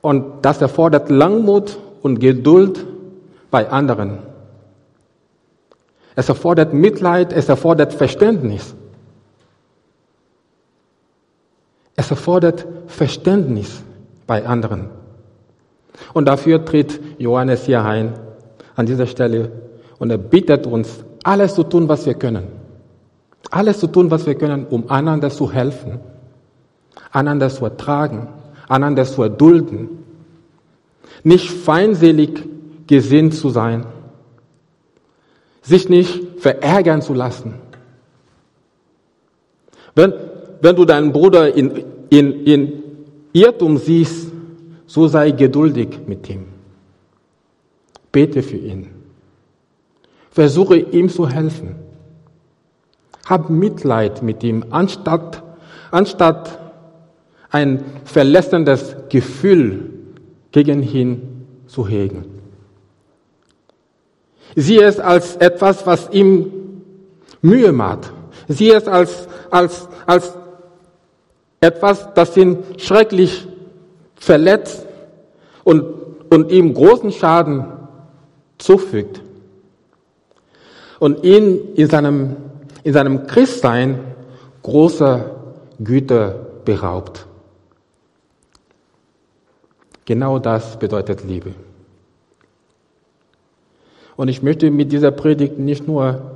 Und 0.02 0.44
das 0.44 0.60
erfordert 0.60 1.08
Langmut 1.08 1.78
und 2.02 2.20
Geduld 2.20 2.84
bei 3.50 3.70
anderen. 3.70 4.18
Es 6.14 6.28
erfordert 6.28 6.74
Mitleid, 6.74 7.32
es 7.32 7.48
erfordert 7.48 7.94
Verständnis. 7.94 8.74
Es 11.96 12.10
erfordert 12.10 12.66
Verständnis 12.86 13.82
bei 14.26 14.46
anderen. 14.46 14.88
Und 16.12 16.26
dafür 16.26 16.64
tritt 16.64 17.00
Johannes 17.18 17.66
hier 17.66 17.84
ein 17.84 18.14
an 18.74 18.86
dieser 18.86 19.06
Stelle 19.06 19.52
und 19.98 20.10
er 20.10 20.18
bittet 20.18 20.66
uns, 20.66 21.04
alles 21.22 21.54
zu 21.54 21.62
tun, 21.62 21.88
was 21.88 22.04
wir 22.06 22.14
können. 22.14 22.48
Alles 23.50 23.78
zu 23.78 23.86
tun, 23.86 24.10
was 24.10 24.26
wir 24.26 24.34
können, 24.34 24.66
um 24.66 24.90
einander 24.90 25.30
zu 25.30 25.52
helfen, 25.52 26.00
einander 27.12 27.48
zu 27.48 27.64
ertragen, 27.64 28.28
einander 28.68 29.04
zu 29.04 29.22
erdulden, 29.22 29.88
nicht 31.22 31.50
feindselig 31.50 32.42
gesinnt 32.86 33.34
zu 33.34 33.50
sein, 33.50 33.86
sich 35.62 35.88
nicht 35.88 36.40
verärgern 36.40 37.00
zu 37.00 37.14
lassen. 37.14 37.54
Wenn, 39.94 40.12
wenn 40.64 40.76
du 40.76 40.86
deinen 40.86 41.12
Bruder 41.12 41.54
in, 41.54 41.84
in, 42.08 42.46
in 42.46 42.82
Irrtum 43.34 43.76
siehst, 43.76 44.32
so 44.86 45.06
sei 45.08 45.30
geduldig 45.30 45.90
mit 46.06 46.30
ihm. 46.30 46.46
Bete 48.10 48.42
für 48.42 48.56
ihn. 48.56 48.86
Versuche 50.30 50.76
ihm 50.76 51.10
zu 51.10 51.28
helfen. 51.28 51.74
Hab 53.26 53.50
Mitleid 53.50 54.22
mit 54.22 54.42
ihm, 54.42 54.64
anstatt, 54.70 55.42
anstatt 55.90 56.58
ein 57.50 57.84
verletzendes 58.06 58.96
Gefühl 59.10 59.90
gegen 60.50 60.82
ihn 60.82 61.46
zu 61.66 61.86
hegen. 61.86 62.24
Sieh 64.56 64.80
es 64.80 64.98
als 64.98 65.36
etwas, 65.36 65.86
was 65.86 66.08
ihm 66.10 66.50
Mühe 67.42 67.72
macht. 67.72 68.10
Sieh 68.48 68.70
es 68.70 68.88
als, 68.88 69.28
als, 69.50 69.88
als 70.06 70.32
etwas, 71.64 72.12
das 72.14 72.36
ihn 72.36 72.58
schrecklich 72.76 73.46
verletzt 74.14 74.86
und, 75.64 75.82
und 76.30 76.52
ihm 76.52 76.74
großen 76.74 77.10
Schaden 77.10 77.64
zufügt 78.58 79.22
und 80.98 81.24
ihn 81.24 81.74
in 81.74 81.88
seinem, 81.88 82.36
in 82.82 82.92
seinem 82.92 83.26
Christsein 83.26 84.00
großer 84.62 85.30
Güter 85.82 86.46
beraubt. 86.64 87.26
Genau 90.04 90.38
das 90.38 90.78
bedeutet 90.78 91.24
Liebe. 91.24 91.52
Und 94.16 94.28
ich 94.28 94.42
möchte 94.42 94.70
mit 94.70 94.92
dieser 94.92 95.10
Predigt 95.10 95.58
nicht 95.58 95.88
nur, 95.88 96.33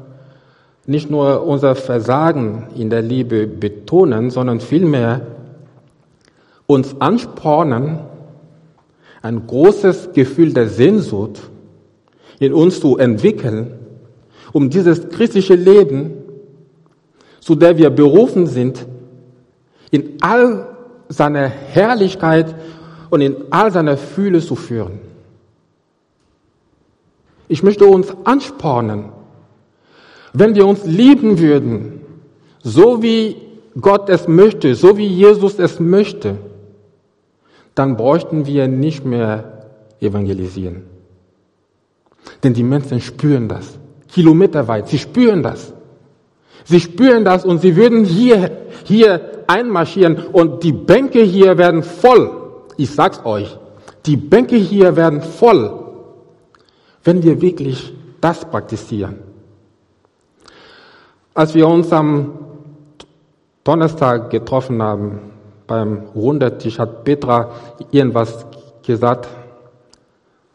nicht 0.89 1.11
nur 1.11 1.47
unser 1.47 1.75
Versagen 1.75 2.69
in 2.75 2.89
der 2.89 3.03
Liebe 3.03 3.47
betonen, 3.47 4.31
sondern 4.31 4.59
vielmehr 4.59 5.21
uns 6.67 6.99
anspornen, 6.99 7.99
ein 9.21 9.47
großes 9.47 10.15
Gefühl 10.15 10.55
der 10.55 10.69
Sehnsucht 10.69 11.43
in 12.39 12.55
uns 12.55 12.81
zu 12.81 12.97
entwickeln, 12.97 13.75
um 14.53 14.71
dieses 14.71 15.11
christliche 15.11 15.57
Leben, 15.57 16.13
zu 17.41 17.55
der 17.55 17.77
wir 17.77 17.91
berufen 17.91 18.47
sind, 18.47 18.87
in 19.91 20.15
all 20.23 20.69
seiner 21.11 21.49
Herrlichkeit 21.49 22.55
und 23.11 23.21
in 23.21 23.37
all 23.51 23.71
seiner 23.73 23.99
Fühle 23.99 24.41
zu 24.41 24.57
führen. 24.57 25.01
Ich 27.47 27.63
möchte 27.63 27.85
uns 27.85 28.09
anspornen, 28.25 29.18
wenn 30.33 30.55
wir 30.55 30.67
uns 30.67 30.85
lieben 30.85 31.39
würden, 31.39 32.01
so 32.63 33.03
wie 33.03 33.37
Gott 33.81 34.09
es 34.09 34.29
möchte, 34.29 34.75
so 34.75 34.97
wie 34.97 35.07
Jesus 35.07 35.59
es 35.59 35.81
möchte, 35.81 36.37
dann 37.75 37.97
bräuchten 37.97 38.47
wir 38.47 38.67
nicht 38.69 39.05
mehr 39.05 39.67
evangelisieren. 40.01 40.83
Denn 42.43 42.55
die 42.55 42.63
Menschen 42.63 43.01
spüren 43.01 43.49
das, 43.49 43.79
kilometerweit, 44.09 44.89
sie 44.89 44.99
spüren 44.99 45.43
das. 45.43 45.73
Sie 46.65 46.81
spüren 46.81 47.25
das 47.25 47.47
und 47.47 47.63
sie 47.63 47.77
würden 47.77 48.05
hier, 48.05 48.51
hier 48.85 49.45
einmarschieren 49.47 50.19
und 50.33 50.63
die 50.63 50.73
Bänke 50.73 51.23
hier 51.23 51.57
werden 51.57 51.83
voll. 51.83 52.31
Ich 52.77 52.91
sag's 52.91 53.25
euch, 53.25 53.57
die 54.05 54.17
Bänke 54.17 54.57
hier 54.57 54.95
werden 54.97 55.23
voll 55.23 55.89
wenn 57.09 57.23
wir 57.23 57.41
wirklich 57.41 57.95
das 58.21 58.45
praktizieren. 58.45 59.17
Als 61.39 61.55
wir 61.55 61.69
uns 61.69 61.93
am 61.93 62.33
Donnerstag 63.63 64.29
getroffen 64.31 64.83
haben 64.83 65.21
beim 65.69 66.09
Rundetisch, 66.13 66.81
hat 66.81 67.05
Petra 67.05 67.53
irgendwas 67.93 68.45
gesagt, 68.85 69.29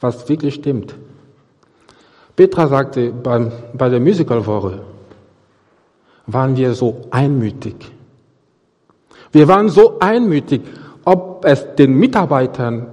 was 0.02 0.28
wirklich 0.28 0.56
stimmt. 0.56 0.94
Petra 2.36 2.68
sagte, 2.68 3.14
beim, 3.14 3.50
bei 3.74 3.88
der 3.88 4.02
Musicalwoche 4.02 4.82
waren 6.28 6.58
wir 6.58 6.74
so 6.74 7.04
einmütig. 7.12 7.78
Wir 9.32 9.48
waren 9.48 9.70
so 9.70 10.00
einmütig, 10.02 10.64
ob 11.06 11.46
es 11.46 11.66
den 11.78 11.94
Mitarbeitern 11.94 12.88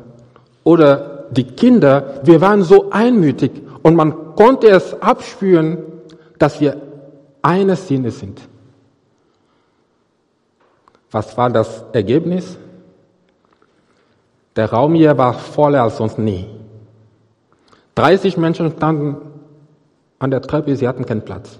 oder 0.62 1.24
die 1.32 1.42
Kinder, 1.42 2.20
wir 2.22 2.40
waren 2.40 2.62
so 2.62 2.90
einmütig 2.90 3.50
und 3.82 3.96
man 3.96 4.36
konnte 4.36 4.68
es 4.68 4.94
abspüren, 5.02 5.78
dass 6.38 6.60
wir 6.60 6.89
eine 7.42 7.76
Sinne 7.76 8.10
sind. 8.10 8.40
Was 11.10 11.36
war 11.36 11.50
das 11.50 11.84
Ergebnis? 11.92 12.56
Der 14.56 14.70
Raum 14.70 14.94
hier 14.94 15.16
war 15.18 15.34
voller 15.34 15.82
als 15.82 15.96
sonst 15.96 16.18
nie. 16.18 16.46
30 17.94 18.36
Menschen 18.36 18.72
standen 18.76 19.16
an 20.18 20.30
der 20.30 20.42
Treppe, 20.42 20.76
sie 20.76 20.86
hatten 20.86 21.04
keinen 21.06 21.24
Platz. 21.24 21.58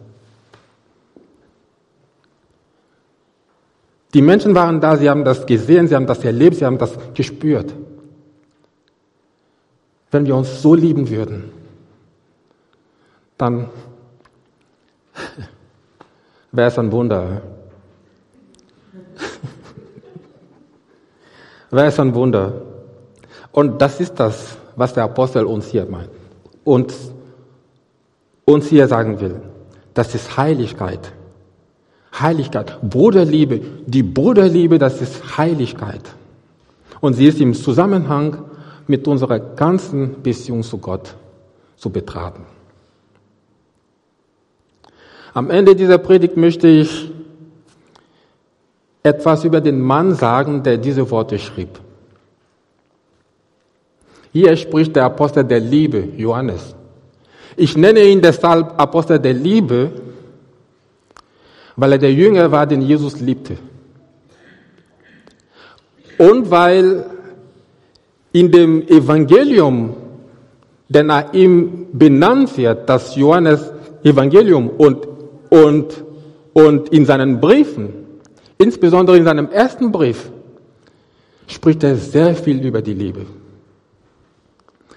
Die 4.14 4.22
Menschen 4.22 4.54
waren 4.54 4.80
da, 4.80 4.96
sie 4.96 5.08
haben 5.08 5.24
das 5.24 5.46
gesehen, 5.46 5.88
sie 5.88 5.94
haben 5.94 6.06
das 6.06 6.24
erlebt, 6.24 6.56
sie 6.56 6.66
haben 6.66 6.78
das 6.78 6.96
gespürt 7.14 7.72
wenn 10.10 10.26
wir 10.26 10.34
uns 10.34 10.60
so 10.62 10.74
lieben 10.74 11.08
würden, 11.08 11.52
dann 13.38 13.70
wäre 16.52 16.68
es 16.68 16.78
ein 16.78 16.92
Wunder. 16.92 17.42
wäre 21.70 21.86
es 21.86 22.00
ein 22.00 22.14
Wunder. 22.14 22.52
Und 23.52 23.80
das 23.80 24.00
ist 24.00 24.18
das, 24.18 24.56
was 24.76 24.94
der 24.94 25.04
Apostel 25.04 25.44
uns 25.44 25.66
hier 25.66 25.86
meint. 25.86 26.10
Und 26.64 26.94
uns 28.44 28.68
hier 28.68 28.88
sagen 28.88 29.20
will. 29.20 29.40
Das 29.94 30.14
ist 30.14 30.36
Heiligkeit. 30.36 31.12
Heiligkeit. 32.18 32.78
Bruderliebe. 32.82 33.60
Die 33.86 34.02
Bruderliebe, 34.02 34.78
das 34.78 35.00
ist 35.00 35.38
Heiligkeit. 35.38 36.02
Und 37.00 37.14
sie 37.14 37.26
ist 37.26 37.40
im 37.40 37.54
Zusammenhang 37.54 38.44
mit 38.86 39.08
unserer 39.08 39.38
ganzen 39.38 40.22
Beziehung 40.22 40.62
zu 40.62 40.78
Gott 40.78 41.14
zu 41.76 41.90
betrachten. 41.90 42.44
Am 45.32 45.50
Ende 45.50 45.76
dieser 45.76 45.98
Predigt 45.98 46.36
möchte 46.36 46.66
ich 46.66 47.10
etwas 49.02 49.44
über 49.44 49.60
den 49.60 49.80
Mann 49.80 50.14
sagen, 50.14 50.62
der 50.62 50.76
diese 50.76 51.10
Worte 51.10 51.38
schrieb. 51.38 51.80
Hier 54.32 54.56
spricht 54.56 54.94
der 54.96 55.04
Apostel 55.04 55.44
der 55.44 55.60
Liebe, 55.60 55.98
Johannes. 56.16 56.74
Ich 57.56 57.76
nenne 57.76 58.00
ihn 58.04 58.20
deshalb 58.20 58.80
Apostel 58.80 59.18
der 59.18 59.32
Liebe, 59.32 59.90
weil 61.76 61.92
er 61.92 61.98
der 61.98 62.12
Jünger 62.12 62.50
war, 62.50 62.66
den 62.66 62.82
Jesus 62.82 63.20
liebte. 63.20 63.56
Und 66.18 66.50
weil 66.50 67.06
in 68.32 68.52
dem 68.52 68.86
Evangelium, 68.86 69.96
der 70.88 71.04
nach 71.04 71.32
ihm 71.32 71.86
benannt 71.92 72.56
wird, 72.56 72.88
das 72.88 73.16
Johannes 73.16 73.72
Evangelium 74.04 74.68
und, 74.68 75.08
und, 75.50 76.04
und 76.52 76.88
in 76.90 77.04
seinen 77.04 77.40
Briefen, 77.40 77.92
insbesondere 78.56 79.18
in 79.18 79.24
seinem 79.24 79.50
ersten 79.50 79.92
Brief, 79.92 80.30
spricht 81.46 81.82
er 81.82 81.96
sehr 81.96 82.34
viel 82.34 82.64
über 82.64 82.80
die 82.80 82.94
Liebe. 82.94 83.26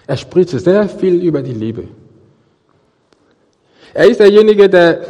Er 0.05 0.17
spricht 0.17 0.49
sehr 0.49 0.87
viel 0.87 1.23
über 1.23 1.41
die 1.41 1.53
Liebe. 1.53 1.87
Er 3.93 4.09
ist 4.09 4.19
derjenige, 4.19 4.69
der, 4.69 5.05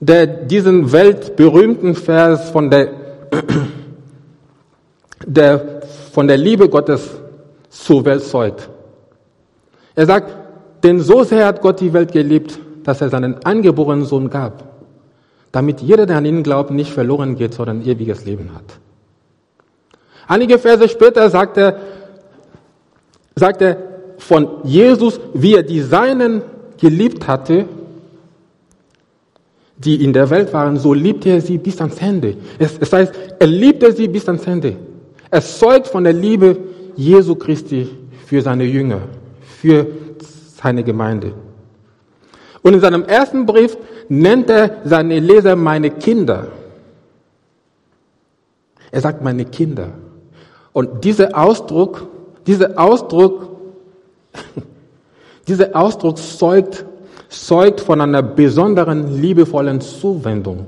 der 0.00 0.26
diesen 0.26 0.90
weltberühmten 0.90 1.94
Vers 1.94 2.50
von 2.50 2.70
der, 2.70 2.88
der 5.26 5.82
von 6.12 6.26
der 6.26 6.36
Liebe 6.36 6.68
Gottes 6.68 7.10
zur 7.68 8.04
Welt 8.04 8.22
zeugt. 8.22 8.68
Er 9.94 10.06
sagt, 10.06 10.34
denn 10.82 11.00
so 11.00 11.22
sehr 11.24 11.46
hat 11.46 11.60
Gott 11.60 11.80
die 11.80 11.92
Welt 11.92 12.12
geliebt, 12.12 12.58
dass 12.86 13.00
er 13.00 13.08
seinen 13.08 13.44
angeborenen 13.44 14.04
Sohn 14.04 14.30
gab, 14.30 14.64
damit 15.50 15.80
jeder, 15.80 16.06
der 16.06 16.18
an 16.18 16.24
ihn 16.24 16.44
glaubt, 16.44 16.70
nicht 16.70 16.92
verloren 16.92 17.34
geht, 17.34 17.52
sondern 17.52 17.84
ewiges 17.84 18.24
Leben 18.24 18.50
hat. 18.54 18.78
Einige 20.28 20.56
Verse 20.58 20.88
später 20.88 21.28
sagt 21.28 21.56
er, 21.56 21.80
sagt 23.34 23.60
er 23.60 23.76
von 24.18 24.48
Jesus, 24.62 25.18
wie 25.34 25.56
er 25.56 25.64
die 25.64 25.80
Seinen 25.80 26.42
geliebt 26.78 27.26
hatte, 27.26 27.66
die 29.78 30.04
in 30.04 30.12
der 30.12 30.30
Welt 30.30 30.52
waren, 30.52 30.78
so 30.78 30.94
liebte 30.94 31.30
er 31.30 31.40
sie 31.40 31.58
bis 31.58 31.80
ans 31.80 31.98
Ende. 31.98 32.36
Es, 32.58 32.78
es 32.78 32.92
heißt, 32.92 33.12
er 33.40 33.46
liebte 33.48 33.92
sie 33.92 34.06
bis 34.06 34.28
ans 34.28 34.46
Ende. 34.46 34.76
Es 35.28 35.58
zeugt 35.58 35.88
von 35.88 36.04
der 36.04 36.12
Liebe 36.12 36.56
Jesu 36.94 37.34
Christi 37.34 37.88
für 38.26 38.40
seine 38.42 38.64
Jünger, 38.64 39.00
für 39.60 39.88
seine 40.62 40.84
Gemeinde. 40.84 41.32
Und 42.66 42.74
in 42.74 42.80
seinem 42.80 43.04
ersten 43.04 43.46
Brief 43.46 43.78
nennt 44.08 44.50
er 44.50 44.78
seine 44.82 45.20
Leser 45.20 45.54
meine 45.54 45.88
Kinder. 45.88 46.48
Er 48.90 49.00
sagt 49.00 49.22
meine 49.22 49.44
Kinder. 49.44 49.90
Und 50.72 51.04
dieser 51.04 51.38
Ausdruck, 51.38 52.08
dieser 52.44 52.76
Ausdruck, 52.76 53.50
dieser 55.46 55.76
Ausdruck 55.76 56.18
zeugt, 56.18 56.84
zeugt 57.28 57.82
von 57.82 58.00
einer 58.00 58.24
besonderen 58.24 59.16
liebevollen 59.22 59.80
Zuwendung. 59.80 60.66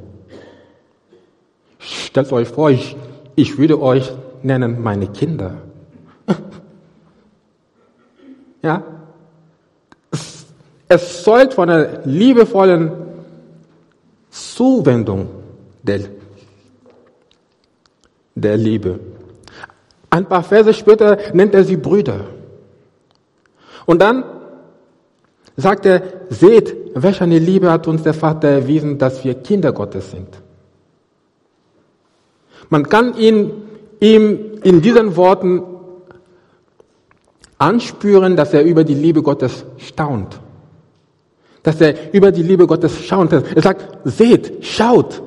Stellt 1.80 2.30
euch 2.30 2.46
vor, 2.46 2.70
ich, 2.70 2.96
ich 3.34 3.58
würde 3.58 3.82
euch 3.82 4.12
nennen 4.44 4.80
meine 4.84 5.08
Kinder. 5.08 5.54
ja? 8.62 8.84
Es, 10.88 11.22
zeugt 11.22 11.54
von 11.54 11.68
einer 11.68 12.00
liebevollen 12.04 12.92
Zuwendung 14.30 15.28
der, 15.82 16.00
der 18.34 18.56
Liebe. 18.56 18.98
Ein 20.10 20.26
paar 20.26 20.42
Verse 20.42 20.72
später 20.72 21.18
nennt 21.34 21.54
er 21.54 21.64
sie 21.64 21.76
Brüder. 21.76 22.24
Und 23.84 24.00
dann 24.00 24.24
sagt 25.56 25.86
er, 25.86 26.02
seht, 26.30 26.74
welch 26.94 27.20
eine 27.20 27.38
Liebe 27.38 27.70
hat 27.70 27.86
uns 27.86 28.02
der 28.02 28.14
Vater 28.14 28.48
erwiesen, 28.48 28.98
dass 28.98 29.24
wir 29.24 29.34
Kinder 29.34 29.72
Gottes 29.72 30.10
sind. 30.10 30.28
Man 32.70 32.88
kann 32.88 33.16
ihn 33.16 33.50
ihm 34.00 34.60
in 34.62 34.80
diesen 34.80 35.16
Worten 35.16 35.62
anspüren, 37.58 38.36
dass 38.36 38.54
er 38.54 38.62
über 38.62 38.84
die 38.84 38.94
Liebe 38.94 39.22
Gottes 39.22 39.64
staunt. 39.78 40.40
Dass 41.68 41.82
er 41.82 42.14
über 42.14 42.32
die 42.32 42.42
Liebe 42.42 42.66
Gottes 42.66 42.98
staunt. 43.04 43.30
Er 43.30 43.60
sagt, 43.60 43.98
seht, 44.04 44.64
schaut, 44.64 45.20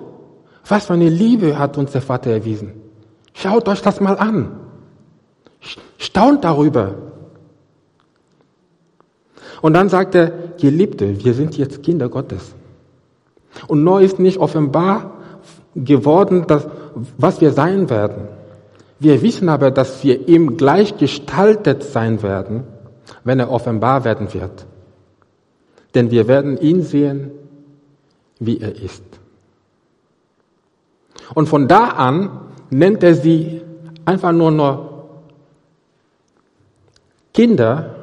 was 0.68 0.88
für 0.88 0.94
eine 0.94 1.08
Liebe 1.08 1.60
hat 1.60 1.78
uns 1.78 1.92
der 1.92 2.02
Vater 2.02 2.32
erwiesen. 2.32 2.72
Schaut 3.36 3.70
euch 3.70 3.84
das 3.84 4.02
mal 4.02 4.18
an. 4.18 4.50
Staunt 6.00 6.44
darüber. 6.44 6.96
Und 9.62 9.74
dann 9.76 9.90
sagt 9.90 10.16
er, 10.16 10.32
Geliebte, 10.60 11.24
wir 11.24 11.36
sind 11.36 11.60
jetzt 11.60 11.84
Kinder 11.84 12.10
Gottes. 12.10 12.56
Und 13.68 13.84
neu 13.84 14.04
ist 14.04 14.18
nicht 14.18 14.40
offenbar 14.40 15.20
geworden, 15.76 16.46
dass, 16.48 16.68
was 17.20 17.40
wir 17.40 17.52
sein 17.52 17.92
werden. 17.92 18.30
Wir 19.00 19.22
wissen 19.22 19.48
aber, 19.48 19.70
dass 19.70 20.04
wir 20.04 20.28
ihm 20.28 20.58
gleich 20.58 20.98
gestaltet 20.98 21.84
sein 21.84 22.24
werden, 22.24 22.64
wenn 23.24 23.40
er 23.40 23.52
offenbar 23.52 24.06
werden 24.06 24.34
wird. 24.34 24.66
Denn 25.94 26.12
wir 26.12 26.28
werden 26.28 26.58
ihn 26.58 26.84
sehen, 26.84 27.32
wie 28.40 28.60
er 28.60 28.76
ist. 28.76 29.04
Und 31.34 31.48
von 31.48 31.68
da 31.68 31.90
an 31.90 32.30
nennt 32.70 33.04
er 33.04 33.16
sie 33.16 33.62
einfach 34.06 34.32
nur 34.32 34.52
noch 34.52 34.92
Kinder 37.34 37.96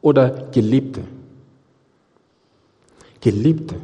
oder 0.00 0.48
Geliebte. 0.52 1.02
Geliebte. 3.20 3.76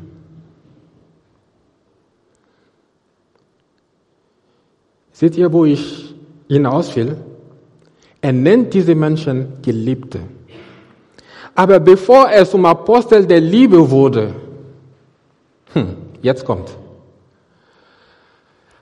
Seht 5.13 5.37
ihr, 5.37 5.53
wo 5.53 5.65
ich 5.65 6.15
hinaus 6.49 6.95
will? 6.97 7.17
Er 8.21 8.33
nennt 8.33 8.75
diese 8.75 8.95
Menschen 8.95 9.63
Geliebte. 9.63 10.21
Aber 11.55 11.79
bevor 11.79 12.29
er 12.29 12.47
zum 12.47 12.65
Apostel 12.67 13.27
der 13.27 13.41
Liebe 13.41 13.91
wurde, 13.91 14.35
hm, 15.73 15.97
jetzt 16.23 16.45
kommt, 16.45 16.71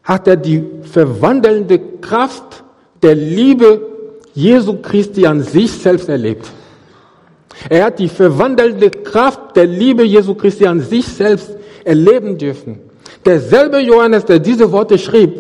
hat 0.03 0.27
er 0.27 0.37
die 0.37 0.65
verwandelnde 0.83 1.79
Kraft 2.01 2.65
der 3.03 3.15
Liebe 3.15 3.81
Jesu 4.35 4.79
Christi 4.81 5.27
an 5.27 5.43
sich 5.43 5.71
selbst 5.71 6.09
erlebt. 6.09 6.51
Er 7.69 7.85
hat 7.85 7.99
die 7.99 8.09
verwandelnde 8.09 8.91
Kraft 8.91 9.55
der 9.57 9.67
Liebe 9.67 10.03
Jesu 10.03 10.35
Christi 10.35 10.67
an 10.67 10.81
sich 10.81 11.07
selbst 11.07 11.55
erleben 11.85 12.39
dürfen. 12.39 12.81
Derselbe 13.25 13.79
Johannes, 13.81 14.25
der 14.25 14.39
diese 14.39 14.71
Worte 14.73 14.99
schrieb, 14.99 15.33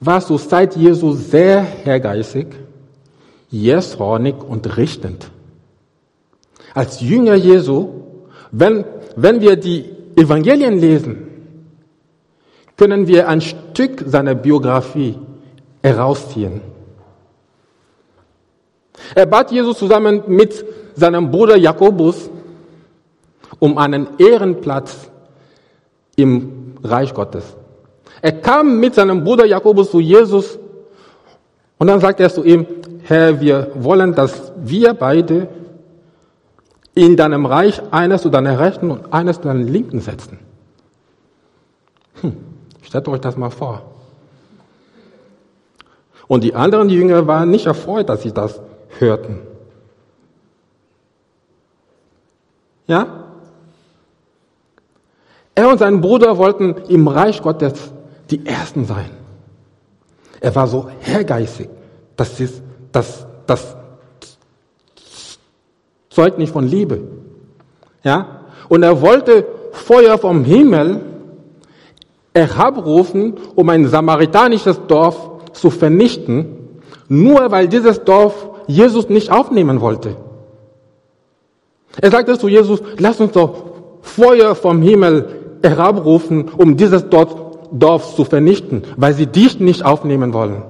war 0.00 0.20
zur 0.20 0.38
Zeit 0.38 0.76
Jesu 0.76 1.12
sehr 1.12 1.62
hergeistig, 1.62 2.46
jähzornig 3.52 4.34
und 4.42 4.76
richtend. 4.76 5.30
Als 6.74 7.00
Jünger 7.00 7.34
Jesu, 7.34 7.90
wenn, 8.50 8.84
wenn 9.14 9.40
wir 9.40 9.56
die 9.56 9.84
Evangelien 10.16 10.78
lesen, 10.78 11.28
können 12.76 13.06
wir 13.06 13.28
ein 13.28 13.42
Stück 13.42 14.02
seiner 14.06 14.34
Biografie 14.34 15.18
herausziehen. 15.82 16.62
Er 19.14 19.26
bat 19.26 19.52
Jesus 19.52 19.78
zusammen 19.78 20.22
mit 20.26 20.64
seinem 20.94 21.30
Bruder 21.30 21.56
Jakobus 21.56 22.30
um 23.58 23.76
einen 23.78 24.08
Ehrenplatz 24.18 25.10
im 26.16 26.74
Reich 26.82 27.12
Gottes. 27.12 27.44
Er 28.22 28.32
kam 28.32 28.80
mit 28.80 28.94
seinem 28.94 29.22
Bruder 29.24 29.44
Jakobus 29.44 29.90
zu 29.90 30.00
Jesus 30.00 30.58
und 31.82 31.88
dann 31.88 31.98
sagt 31.98 32.20
er 32.20 32.32
zu 32.32 32.44
ihm, 32.44 32.64
Herr, 33.02 33.40
wir 33.40 33.72
wollen, 33.74 34.14
dass 34.14 34.52
wir 34.56 34.94
beide 34.94 35.48
in 36.94 37.16
deinem 37.16 37.44
Reich 37.44 37.82
eines 37.90 38.22
zu 38.22 38.28
deiner 38.28 38.60
Rechten 38.60 38.88
und 38.88 39.12
eines 39.12 39.38
zu 39.38 39.48
deiner 39.48 39.64
Linken 39.64 40.00
setzen. 40.00 40.38
Hm. 42.20 42.36
Stellt 42.82 43.08
euch 43.08 43.20
das 43.20 43.36
mal 43.36 43.50
vor. 43.50 43.82
Und 46.28 46.44
die 46.44 46.54
anderen 46.54 46.88
Jünger 46.88 47.26
waren 47.26 47.50
nicht 47.50 47.66
erfreut, 47.66 48.08
dass 48.08 48.22
sie 48.22 48.30
das 48.30 48.60
hörten. 49.00 49.40
Ja? 52.86 53.24
Er 55.56 55.68
und 55.68 55.78
sein 55.78 56.00
Bruder 56.00 56.38
wollten 56.38 56.76
im 56.88 57.08
Reich 57.08 57.42
Gottes 57.42 57.90
die 58.30 58.46
Ersten 58.46 58.84
sein. 58.84 59.21
Er 60.42 60.54
war 60.56 60.66
so 60.66 60.88
hergeistig. 61.00 61.68
Das 62.16 62.38
ist, 62.40 62.60
das, 62.90 63.24
das 63.46 63.76
zeugt 66.10 66.36
nicht 66.36 66.52
von 66.52 66.66
Liebe. 66.66 67.00
Ja? 68.02 68.40
Und 68.68 68.82
er 68.82 69.00
wollte 69.00 69.46
Feuer 69.70 70.18
vom 70.18 70.44
Himmel 70.44 71.00
herabrufen, 72.34 73.34
um 73.54 73.68
ein 73.68 73.86
samaritanisches 73.86 74.80
Dorf 74.88 75.30
zu 75.52 75.70
vernichten, 75.70 76.80
nur 77.08 77.50
weil 77.52 77.68
dieses 77.68 78.02
Dorf 78.02 78.48
Jesus 78.66 79.08
nicht 79.08 79.30
aufnehmen 79.30 79.80
wollte. 79.80 80.16
Er 82.00 82.10
sagte 82.10 82.36
zu 82.36 82.48
Jesus, 82.48 82.82
lass 82.98 83.20
uns 83.20 83.32
doch 83.32 83.64
Feuer 84.00 84.56
vom 84.56 84.82
Himmel 84.82 85.58
herabrufen, 85.62 86.50
um 86.56 86.76
dieses 86.76 87.08
Dorf 87.08 87.51
zu 88.16 88.24
vernichten, 88.24 88.82
weil 88.96 89.14
sie 89.14 89.26
dich 89.26 89.58
nicht 89.60 89.84
aufnehmen 89.84 90.32
wollen. 90.32 90.62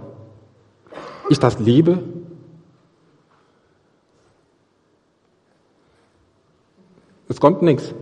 Ist 1.28 1.42
das 1.42 1.58
Liebe? 1.58 1.98
Es 7.28 7.40
kommt 7.40 7.62
nichts. 7.62 7.94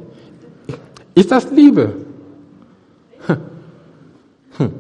Ist 1.15 1.31
das 1.31 1.51
Liebe? 1.51 1.95
Hm. 4.57 4.73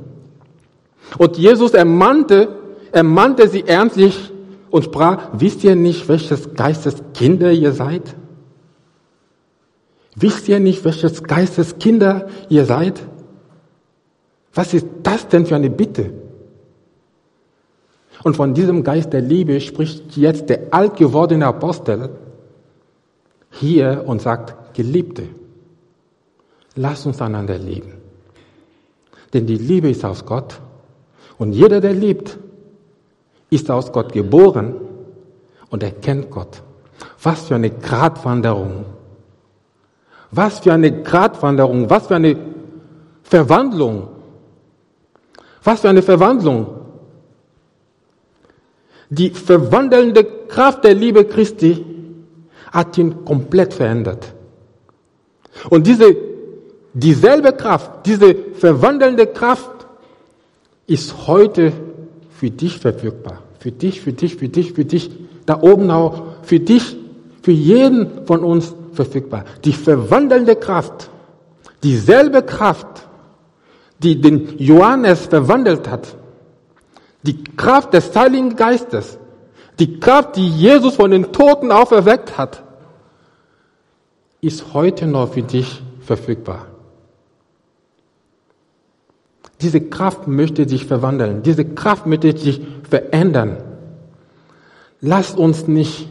Und 1.18 1.36
Jesus 1.36 1.74
ermannte, 1.74 2.48
ermannte 2.92 3.48
sie 3.48 3.64
ernstlich 3.66 4.32
und 4.70 4.84
sprach, 4.84 5.28
wisst 5.32 5.64
ihr 5.64 5.76
nicht, 5.76 6.08
welches 6.08 6.54
Geistes 6.54 6.96
Kinder 7.14 7.52
ihr 7.52 7.72
seid? 7.72 8.16
Wisst 10.16 10.48
ihr 10.48 10.60
nicht, 10.60 10.84
welches 10.84 11.22
Geistes 11.22 11.78
Kinder 11.78 12.28
ihr 12.48 12.64
seid? 12.64 13.00
Was 14.54 14.74
ist 14.74 14.86
das 15.02 15.28
denn 15.28 15.46
für 15.46 15.56
eine 15.56 15.70
Bitte? 15.70 16.12
Und 18.22 18.36
von 18.36 18.52
diesem 18.52 18.84
Geist 18.84 19.12
der 19.12 19.22
Liebe 19.22 19.60
spricht 19.60 20.16
jetzt 20.16 20.48
der 20.48 20.72
alt 20.72 20.96
gewordene 20.96 21.46
Apostel 21.46 22.10
hier 23.50 24.04
und 24.06 24.20
sagt, 24.20 24.74
Geliebte, 24.74 25.24
lasst 26.76 27.06
uns 27.06 27.20
einander 27.20 27.58
lieben. 27.58 27.94
Denn 29.32 29.46
die 29.46 29.56
Liebe 29.56 29.90
ist 29.90 30.04
aus 30.04 30.24
Gott. 30.26 30.60
Und 31.38 31.52
jeder, 31.52 31.80
der 31.80 31.94
liebt, 31.94 32.38
ist 33.48 33.70
aus 33.70 33.92
Gott 33.92 34.12
geboren 34.12 34.74
und 35.70 35.82
er 35.82 35.92
kennt 35.92 36.30
Gott. 36.30 36.62
Was 37.22 37.48
für 37.48 37.54
eine 37.54 37.70
Gratwanderung. 37.70 38.84
Was 40.30 40.60
für 40.60 40.72
eine 40.72 41.02
Gratwanderung. 41.02 41.88
Was 41.88 42.06
für 42.08 42.16
eine 42.16 42.36
Verwandlung. 43.22 44.08
Was 45.62 45.80
für 45.80 45.88
eine 45.88 46.02
Verwandlung. 46.02 46.66
Die 49.08 49.30
verwandelnde 49.30 50.24
Kraft 50.48 50.84
der 50.84 50.94
Liebe 50.94 51.24
Christi 51.24 51.84
hat 52.72 52.96
ihn 52.96 53.24
komplett 53.24 53.74
verändert. 53.74 54.32
Und 55.68 55.86
diese 55.86 56.16
Dieselbe 56.92 57.52
Kraft, 57.52 58.06
diese 58.06 58.34
verwandelnde 58.54 59.26
Kraft 59.26 59.70
ist 60.86 61.28
heute 61.28 61.72
für 62.30 62.50
dich 62.50 62.78
verfügbar. 62.78 63.42
Für 63.60 63.70
dich, 63.70 64.00
für 64.00 64.12
dich, 64.12 64.36
für 64.36 64.48
dich, 64.48 64.72
für 64.72 64.84
dich. 64.84 65.10
Da 65.46 65.60
oben 65.60 65.90
auch 65.90 66.24
für 66.42 66.58
dich, 66.58 66.96
für 67.42 67.52
jeden 67.52 68.26
von 68.26 68.42
uns 68.42 68.74
verfügbar. 68.92 69.44
Die 69.64 69.72
verwandelnde 69.72 70.56
Kraft, 70.56 71.10
dieselbe 71.82 72.42
Kraft, 72.42 73.08
die 74.02 74.20
den 74.20 74.58
Johannes 74.58 75.26
verwandelt 75.26 75.88
hat, 75.88 76.16
die 77.22 77.44
Kraft 77.44 77.92
des 77.94 78.14
Heiligen 78.16 78.56
Geistes, 78.56 79.18
die 79.78 80.00
Kraft, 80.00 80.36
die 80.36 80.48
Jesus 80.48 80.96
von 80.96 81.10
den 81.10 81.32
Toten 81.32 81.70
auferweckt 81.70 82.38
hat, 82.38 82.62
ist 84.40 84.72
heute 84.72 85.06
noch 85.06 85.34
für 85.34 85.42
dich 85.42 85.82
verfügbar. 86.00 86.66
Diese 89.60 89.80
Kraft 89.80 90.26
möchte 90.26 90.66
sich 90.66 90.86
verwandeln. 90.86 91.42
Diese 91.42 91.66
Kraft 91.66 92.06
möchte 92.06 92.34
sich 92.36 92.62
verändern. 92.88 93.58
Lasst 95.02 95.36
uns 95.36 95.68
nicht 95.68 96.08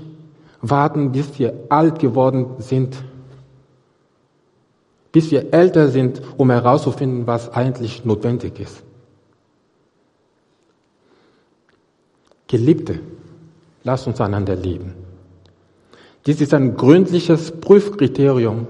warten, 0.62 1.12
bis 1.12 1.40
wir 1.40 1.54
alt 1.70 2.00
geworden 2.00 2.56
sind, 2.60 2.96
bis 5.12 5.32
wir 5.32 5.54
älter 5.54 5.90
sind, 5.90 6.22
um 6.38 6.52
herauszufinden, 6.52 7.28
was 7.28 7.52
eigentlich 7.52 8.06
notwendig 8.06 8.60
ist. 8.60 8.84
Geliebte, 12.48 13.00
Lass 13.84 14.06
uns 14.08 14.20
einander 14.20 14.56
lieben. 14.56 14.94
Dies 16.26 16.42
ist 16.42 16.54
ein 16.54 16.76
gründliches 16.76 17.52
Prüfkriterium 17.52 18.68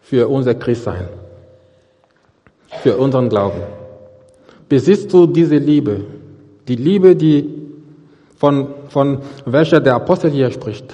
für 0.00 0.28
unser 0.28 0.54
Christsein, 0.54 1.08
für 2.82 2.96
unseren 2.96 3.28
Glauben. 3.28 3.62
Besitzt 4.68 5.12
du 5.12 5.26
diese 5.26 5.56
Liebe, 5.56 6.04
die 6.66 6.76
Liebe, 6.76 7.14
die 7.14 7.48
von, 8.36 8.68
von 8.88 9.22
welcher 9.46 9.80
der 9.80 9.94
Apostel 9.94 10.30
hier 10.30 10.50
spricht? 10.50 10.92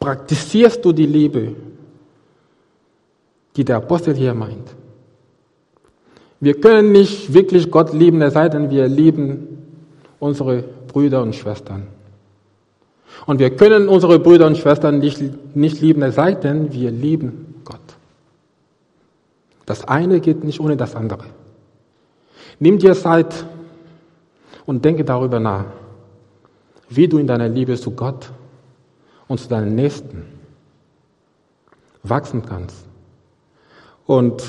Praktizierst 0.00 0.82
du 0.84 0.92
die 0.92 1.06
Liebe, 1.06 1.54
die 3.58 3.64
der 3.64 3.76
Apostel 3.78 4.14
hier 4.14 4.34
meint? 4.34 4.74
Wir 6.40 6.60
können 6.60 6.92
nicht 6.92 7.34
wirklich 7.34 7.70
Gott 7.70 7.92
lieben, 7.92 8.22
es 8.22 8.34
sei 8.34 8.48
denn, 8.48 8.70
wir 8.70 8.86
lieben 8.86 9.58
unsere 10.20 10.62
Brüder 10.86 11.22
und 11.22 11.34
Schwestern. 11.34 11.88
Und 13.26 13.40
wir 13.40 13.54
können 13.56 13.88
unsere 13.88 14.20
Brüder 14.20 14.46
und 14.46 14.56
Schwestern 14.56 15.00
nicht, 15.00 15.20
nicht 15.56 15.80
lieben, 15.80 16.02
es 16.02 16.14
sei 16.14 16.34
denn, 16.34 16.72
wir 16.72 16.92
lieben 16.92 17.56
Gott. 17.64 17.80
Das 19.66 19.86
eine 19.86 20.20
geht 20.20 20.44
nicht 20.44 20.60
ohne 20.60 20.76
das 20.76 20.94
andere. 20.94 21.24
Nimm 22.60 22.78
dir 22.78 22.94
Zeit 22.94 23.44
und 24.66 24.84
denke 24.84 25.04
darüber 25.04 25.40
nach, 25.40 25.64
wie 26.88 27.08
du 27.08 27.18
in 27.18 27.26
deiner 27.26 27.48
Liebe 27.48 27.74
zu 27.76 27.90
Gott 27.90 28.30
und 29.26 29.40
zu 29.40 29.48
deinen 29.48 29.74
Nächsten 29.74 30.24
wachsen 32.04 32.44
kannst. 32.46 32.87
Und 34.08 34.42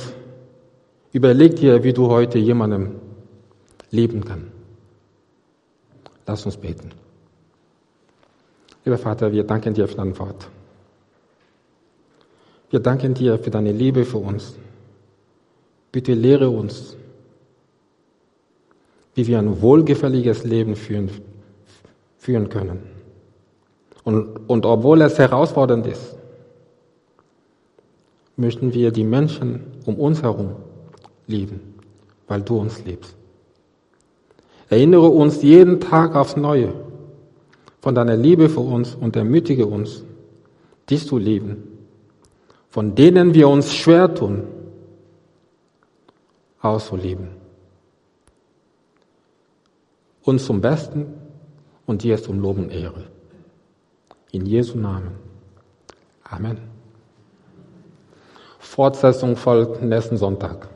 überleg 1.12 1.58
dir, 1.58 1.84
wie 1.84 1.91
du 1.91 2.08
heute 2.08 2.39
jemandem 2.39 2.95
lieben 3.91 4.24
kannst. 4.24 4.48
Lass 6.26 6.45
uns 6.45 6.56
beten. 6.56 6.91
Lieber 8.86 8.98
Vater, 8.98 9.34
wir 9.34 9.43
danken 9.43 9.74
dir 9.74 9.86
für 9.89 9.98
dein 9.98 10.17
Wort. 10.17 10.48
Wir 12.69 12.80
danken 12.80 13.13
dir 13.13 13.38
für 13.38 13.50
deine 13.50 13.74
Liebe 13.74 14.06
für 14.06 14.19
uns. 14.19 14.56
Bitte 15.91 16.13
lehre 16.13 16.50
uns, 16.50 16.95
wie 19.13 19.28
wir 19.28 19.39
ein 19.39 19.62
wohlgefälliges 19.62 20.45
Leben 20.45 20.78
führen, 20.78 21.10
führen 22.17 22.48
können. 22.48 22.80
Und, 24.06 24.50
und 24.50 24.65
obwohl 24.65 25.02
es 25.02 25.19
herausfordernd 25.19 25.86
ist, 25.86 26.15
möchten 28.39 28.73
wir 28.73 28.91
die 28.91 29.04
Menschen 29.04 29.62
um 29.86 29.95
uns 29.95 30.23
herum 30.23 30.56
lieben, 31.28 31.75
weil 32.28 32.41
du 32.41 32.58
uns 32.58 32.84
liebst. 32.86 33.15
Erinnere 34.69 35.10
uns 35.10 35.41
jeden 35.41 35.80
Tag 35.80 36.15
aufs 36.15 36.36
Neue 36.36 36.73
von 37.82 37.95
deiner 37.95 38.15
Liebe 38.15 38.49
für 38.49 38.62
uns 38.62 38.95
und 38.95 39.15
ermutige 39.15 39.65
uns, 39.65 40.04
dich 40.89 41.06
zu 41.06 41.17
lieben, 41.17 41.63
von 42.69 42.95
denen 42.95 43.34
wir 43.34 43.47
uns 43.49 43.73
schwer 43.73 44.13
tun, 44.13 44.43
auszulieben. 46.62 47.30
Uns 50.23 50.45
zum 50.45 50.62
Besten 50.62 51.06
und 51.86 52.04
dir 52.04 52.21
zum 52.21 52.39
Lob 52.39 52.58
und 52.58 52.69
Ehre. 52.69 53.06
In 54.32 54.45
Jesu 54.45 54.78
Namen. 54.78 55.12
Amen. 56.23 56.69
Fortsetzung 58.70 59.36
folgt 59.36 59.82
nächsten 59.82 60.16
Sonntag. 60.16 60.70